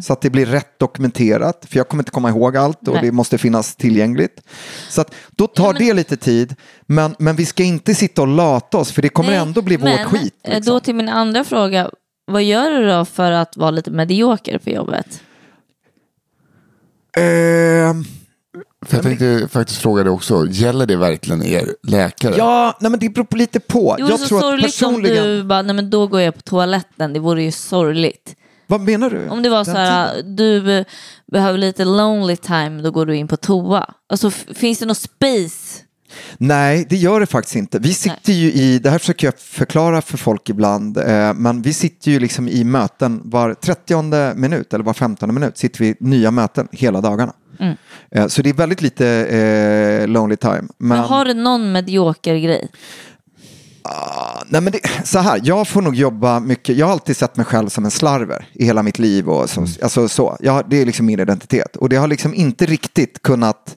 [0.03, 3.03] så att det blir rätt dokumenterat, för jag kommer inte komma ihåg allt och Nej.
[3.05, 4.43] det måste finnas tillgängligt.
[4.89, 6.55] Så att då tar det lite tid,
[6.87, 9.79] men, men vi ska inte sitta och lata oss, för det kommer Nej, ändå bli
[9.79, 10.35] men, vårt skit.
[10.43, 10.75] eh, Liksom.
[10.75, 11.91] Då till min andra fråga.
[12.27, 15.21] Vad gör du då för att vara lite medioker på jobbet?
[17.17, 18.05] Ehm,
[18.87, 22.35] För jag tänkte faktiskt fråga dig också, gäller det verkligen er läkare?
[22.39, 23.81] Ja, nej men det beror på lite på.
[23.81, 25.25] Vore jag så tror att sorgligt om personligen...
[25.25, 27.13] du bara, nej men då går jag på toaletten.
[27.13, 28.37] Det vore ju sorgligt.
[28.67, 29.29] Vad menar du?
[29.29, 30.85] Om det var så här, du eh,
[31.33, 33.95] behöver lite lonely time, då går du in på toa.
[34.09, 35.83] Alltså finns det något space?
[36.39, 37.79] Nej, det gör det faktiskt inte.
[37.79, 41.73] Vi sitter ju i, det här försöker jag förklara för folk ibland, eh, men vi
[41.73, 45.97] sitter ju liksom i möten var 30 minut eller var 15 minut sitter vi i
[46.01, 47.33] nya möten hela dagarna.
[47.61, 47.77] Mm.
[48.11, 50.55] Eh, Så det är väldigt lite eh, lonely time.
[50.55, 52.69] Men, Men har du någon medioker grej?
[54.49, 56.77] Nej, men det, så här, jag får nog jobba mycket.
[56.77, 59.29] Jag har alltid sett mig själv som en slarver i hela mitt liv.
[59.29, 60.37] Och så, alltså, så.
[60.41, 61.77] Jag, det är liksom min identitet.
[61.77, 63.77] Och det har liksom inte riktigt kunnat...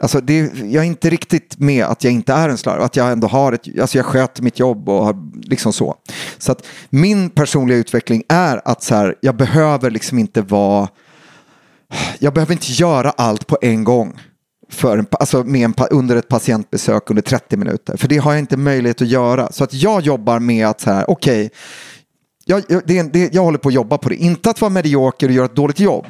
[0.00, 3.12] Alltså det, jag är inte riktigt med att jag inte är en slarv, att jag
[3.12, 5.16] ändå har ett, alltså jag sköter mitt jobb och har
[5.48, 5.96] liksom så.
[6.38, 10.88] Så att min personliga utveckling är att så här, jag behöver liksom inte vara,
[12.18, 14.20] jag behöver inte göra allt på en gång.
[14.72, 17.96] För en, alltså med en, under ett patientbesök under 30 minuter.
[17.96, 19.52] För det har jag inte möjlighet att göra.
[19.52, 21.50] Så att jag jobbar med att så här, okej,
[22.44, 24.16] jag, jag, det, det, jag håller på att jobba på det.
[24.16, 26.06] Inte att vara medioker och göra ett dåligt jobb.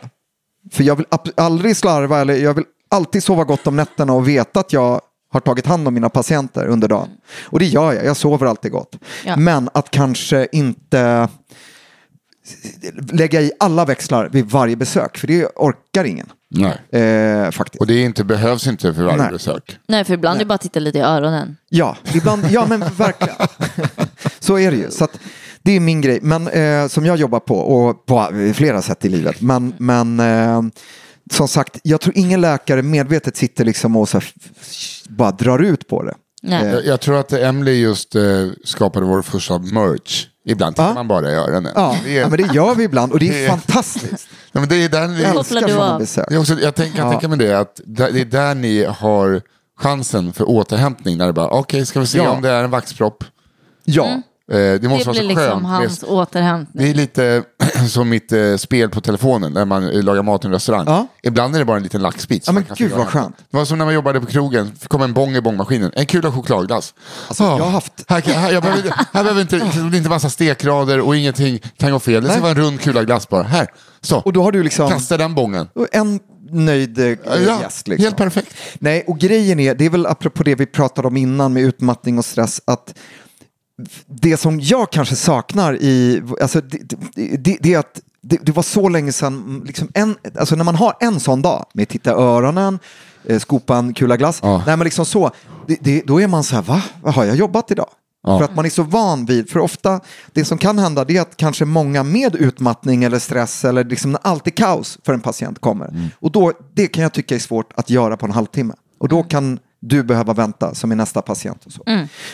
[0.73, 4.61] För jag vill aldrig slarva eller jag vill alltid sova gott om nätterna och veta
[4.61, 5.01] att jag
[5.33, 7.09] har tagit hand om mina patienter under dagen.
[7.45, 8.99] Och det gör jag, jag sover alltid gott.
[9.25, 9.37] Ja.
[9.37, 11.29] Men att kanske inte
[13.13, 16.27] lägga i alla växlar vid varje besök, för det orkar ingen.
[16.51, 17.03] Nej.
[17.03, 17.81] Eh, faktiskt.
[17.81, 19.33] Och det inte, behövs inte för varje Nej.
[19.33, 19.79] besök.
[19.89, 21.57] Nej, för ibland är det bara att titta lite i öronen.
[21.69, 23.37] Ja, ibland, ja men verkligen.
[24.41, 24.91] Så är det ju.
[24.91, 25.19] Så att,
[25.63, 29.09] det är min grej, men eh, som jag jobbar på och på flera sätt i
[29.09, 29.41] livet.
[29.41, 30.63] Men, men eh,
[31.31, 34.33] som sagt, jag tror ingen läkare medvetet sitter liksom och så här,
[35.09, 36.15] bara drar ut på det.
[36.43, 36.67] Nej.
[36.67, 38.23] Jag, jag tror att Emily just eh,
[38.65, 40.27] skapade vår första merch.
[40.45, 40.95] Ibland tittar Ja.
[40.95, 41.73] man bara i öronen.
[41.75, 44.29] Ja, Det är- ja, men det gör vi ibland och det är Det är- fantastiskt.
[44.53, 46.31] Ja, men det är där ni, Jag älskar du sådana besök.
[46.31, 47.11] också, jag tänk, kan Ja.
[47.13, 49.41] tänka mig det, att det är där ni har
[49.81, 51.19] chansen för återhämtning.
[51.19, 52.31] När det bara, okej, ska vi se Ja.
[52.31, 53.25] om det är en vaxpropp.
[53.85, 54.17] Ja, Eh,
[54.49, 55.67] det måste Det vara så blir liksom skönt.
[55.67, 56.85] hans Det- återhämtning.
[56.85, 57.43] Det är lite
[57.89, 60.85] som mitt eh, spel på telefonen när man eh, lagar mat i en restaurang.
[60.87, 61.07] Ja.
[61.23, 62.45] Ibland är det bara en liten laxbit.
[62.47, 63.37] Ja, men gud, vad skönt.
[63.51, 64.73] Det var som när man jobbade på krogen.
[64.89, 65.91] Kom en bång i bångmaskinen.
[65.95, 66.95] En kula chokladglass.
[67.29, 69.97] Alltså, Ah, jag har haft- Här, kan- här, jag behöver, här behöver inte, det är
[69.97, 72.23] inte massa stekrader och ingenting kan gå fel.
[72.23, 72.41] Det ska Nej.
[72.43, 73.43] vara en rund kula glass bara.
[73.43, 73.67] Här,
[74.01, 74.19] så.
[74.19, 75.69] och då har du liksom Kasta den bången.
[75.93, 76.21] en
[76.51, 77.89] nöjd eh, Ja, gäst.
[77.89, 78.05] Liksom.
[78.05, 78.55] helt perfekt.
[78.79, 82.19] Nej, och grejen är, det är väl apropå det vi pratade om innan med utmattning
[82.19, 82.95] och stress, att
[84.07, 86.79] det som jag kanske saknar i, alltså det,
[87.15, 90.65] det, det, det är att det, det var så länge sedan, liksom en, alltså när
[90.65, 92.79] man har en sån dag med titta öronen,
[93.25, 94.63] eh, skopa en kula glass, Ja.
[94.67, 95.31] nej men liksom så,
[95.67, 97.89] det, det, då är man så här, va, vad har jag jobbat idag?
[98.27, 98.39] Ja.
[98.39, 100.01] För att man är så van vid, för ofta
[100.33, 104.13] det som kan hända det är att kanske många med utmattning eller stress eller liksom
[104.13, 105.89] när allt är kaos för en patient kommer.
[105.89, 106.09] Mm.
[106.21, 108.75] Och då, det kan jag tycka är svårt att göra på en halvtimme.
[108.99, 111.67] Och då kan du behöva vänta som är nästa patient.
[111.67, 111.83] Och så.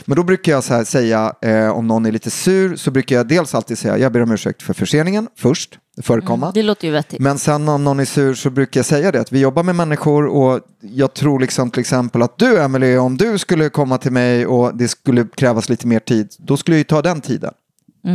[0.05, 3.29] Men då brukar jag så säga, eh, om någon är lite sur, så brukar jag
[3.29, 6.53] dels alltid säga, jag ber om ursäkt för förseningen först, förekomma.
[6.53, 7.21] Det låter ju vettigt.
[7.21, 9.75] Men sen om någon är sur så brukar jag säga det att vi jobbar med
[9.75, 14.13] människor och jag tror liksom till exempel att du Emily, om du skulle komma till
[14.13, 17.55] mig och det skulle krävas lite mer tid, då skulle jag ju ta den tiden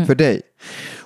[0.07, 0.41] för dig.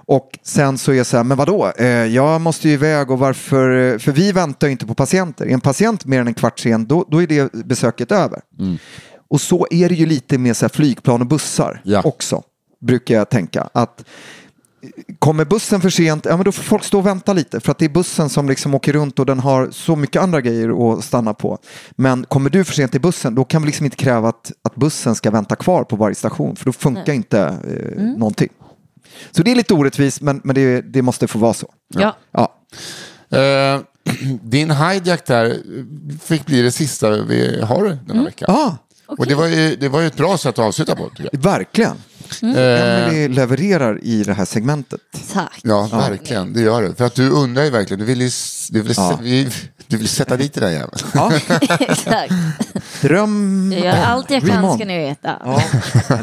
[0.08, 3.20] Och sen så är jag så här, men vadå, eh, jag måste ju iväg och
[3.20, 5.46] varför, eh, för vi väntar ju inte på patienter.
[5.46, 8.42] Är en patient mer än en kvart sen, då, då är det besöket över.
[9.30, 12.02] Och så är det ju lite med så här flygplan och bussar Ja.
[12.06, 12.44] också,
[12.82, 13.70] brukar jag tänka.
[13.74, 14.04] Att
[15.20, 17.78] Kommer bussen för sent, ja men då får folk stå och vänta lite för att
[17.78, 21.04] det är bussen som liksom åker runt och den har så mycket andra grejer att
[21.04, 21.58] stanna på.
[21.96, 24.76] Men kommer du för sent till bussen, då kan vi liksom inte kräva att, att
[24.76, 28.50] bussen ska vänta kvar på varje station för då funkar inte eh, någonting.
[29.32, 31.74] Så det är lite orättvist men, men det, det måste få vara så.
[31.88, 32.16] Ja.
[32.32, 32.54] Ja.
[33.38, 33.80] Eh,
[34.42, 35.58] din hijack där
[36.24, 38.56] fick bli det sista vi har den här veckan.
[38.56, 38.72] Ah,
[39.08, 41.10] Och det var, ju, det var ju ett bra sätt att avsluta på.
[41.10, 41.30] Tycker
[42.42, 43.24] verkligen.
[43.24, 45.00] Eh, levererar i det här segmentet.
[45.34, 45.60] Tack.
[45.64, 46.54] Ja, verkligen.
[46.54, 46.96] Det gör det.
[46.96, 48.00] För att du undrar ju verkligen.
[48.00, 48.30] Du vill ju
[48.70, 49.20] du vill, Ja.
[49.88, 50.92] du vill sätta dit den där jäveln.
[51.14, 51.32] Ja,
[51.80, 52.34] Exakt.
[53.02, 55.42] dröm Jag gör allt jag kan ska ni veta.
[55.46, 55.64] Ja,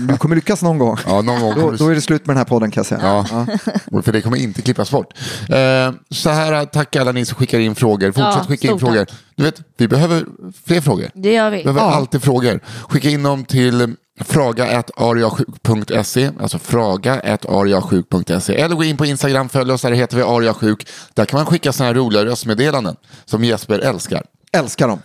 [0.01, 0.97] du kommer lyckas någon gång.
[1.07, 1.91] Ja, någon gång Då, då du...
[1.91, 3.01] är det slut med den här podden kan jag säga.
[3.31, 3.47] Ja,
[3.93, 5.15] och för det kommer inte klippas bort.
[5.49, 8.07] Eh, så här, tack alla ni som skickar in frågor.
[8.07, 9.05] Fortsätt Ja, skicka in frågor.
[9.05, 9.15] tack.
[9.37, 10.25] Du vet, vi behöver
[10.65, 11.11] fler frågor.
[11.15, 11.57] Det gör vi.
[11.57, 12.61] Vi behöver alltid frågor.
[12.89, 19.93] Skicka in dem till fraga.ariasjuk.se alltså fraga.ariasjuk.se eller gå in på Instagram, följ oss, där
[19.93, 20.89] heter vi ariasjuk.
[21.15, 24.23] Där kan man skicka sådana här roliga röstmeddelanden som Jesper älskar.
[24.55, 24.99] Älskar dem.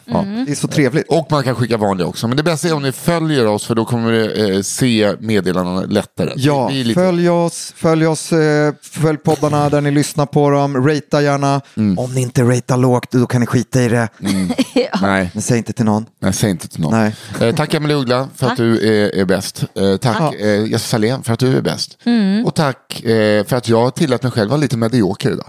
[0.45, 1.05] Det är så trevligt.
[1.09, 2.27] Och man kan skicka vanliga också.
[2.27, 5.81] Men det bästa är om ni följer oss för då kommer ni eh, se meddelandena
[5.81, 6.33] lättare.
[6.35, 10.49] Ja, Det blir lite- följ oss, följ oss, eh, följ poddarna där ni lyssnar på
[10.49, 11.61] dem, ratea gärna.
[11.77, 11.99] Mm.
[11.99, 14.09] Om ni inte ratear lågt, då kan ni skita i det.
[15.01, 16.05] Nej, Men säg inte till någon.
[16.19, 16.91] nej, säg inte till någon.
[16.93, 17.15] Nej.
[17.41, 19.63] Eh, tack Emelie Uggla för att du är, är bäst.
[19.75, 21.97] Eh, tack eh, Salén för att du är bäst.
[22.05, 22.45] Mm.
[22.45, 25.47] Och tack eh, för att jag tillät mig själv vara lite medioker idag.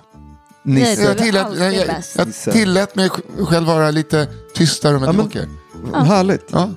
[0.64, 1.02] Nisse.
[1.02, 3.10] Jag tillät, jag, jag, jag tillät mig
[3.48, 5.48] själv vara lite tystare och men- medioker.
[5.94, 6.46] Härligt.
[6.50, 6.70] Ja.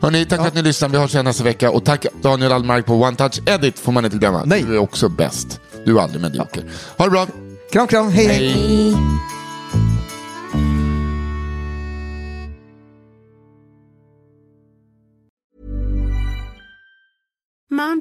[0.00, 0.92] Hörrni, tack för att ni lyssnade.
[0.92, 1.70] Vi hörs igen nästa vecka.
[1.70, 4.42] Och tack Daniel Almark på One Touch Edit får man inte glömma.
[4.44, 4.62] Nej.
[4.62, 5.60] Du är också bäst.
[5.84, 6.64] Du är aldrig medioker.
[6.96, 7.26] Ha det bra.
[7.72, 8.26] Kram, kram, hej.
[8.26, 8.52] hej.
[8.52, 8.96] Hej.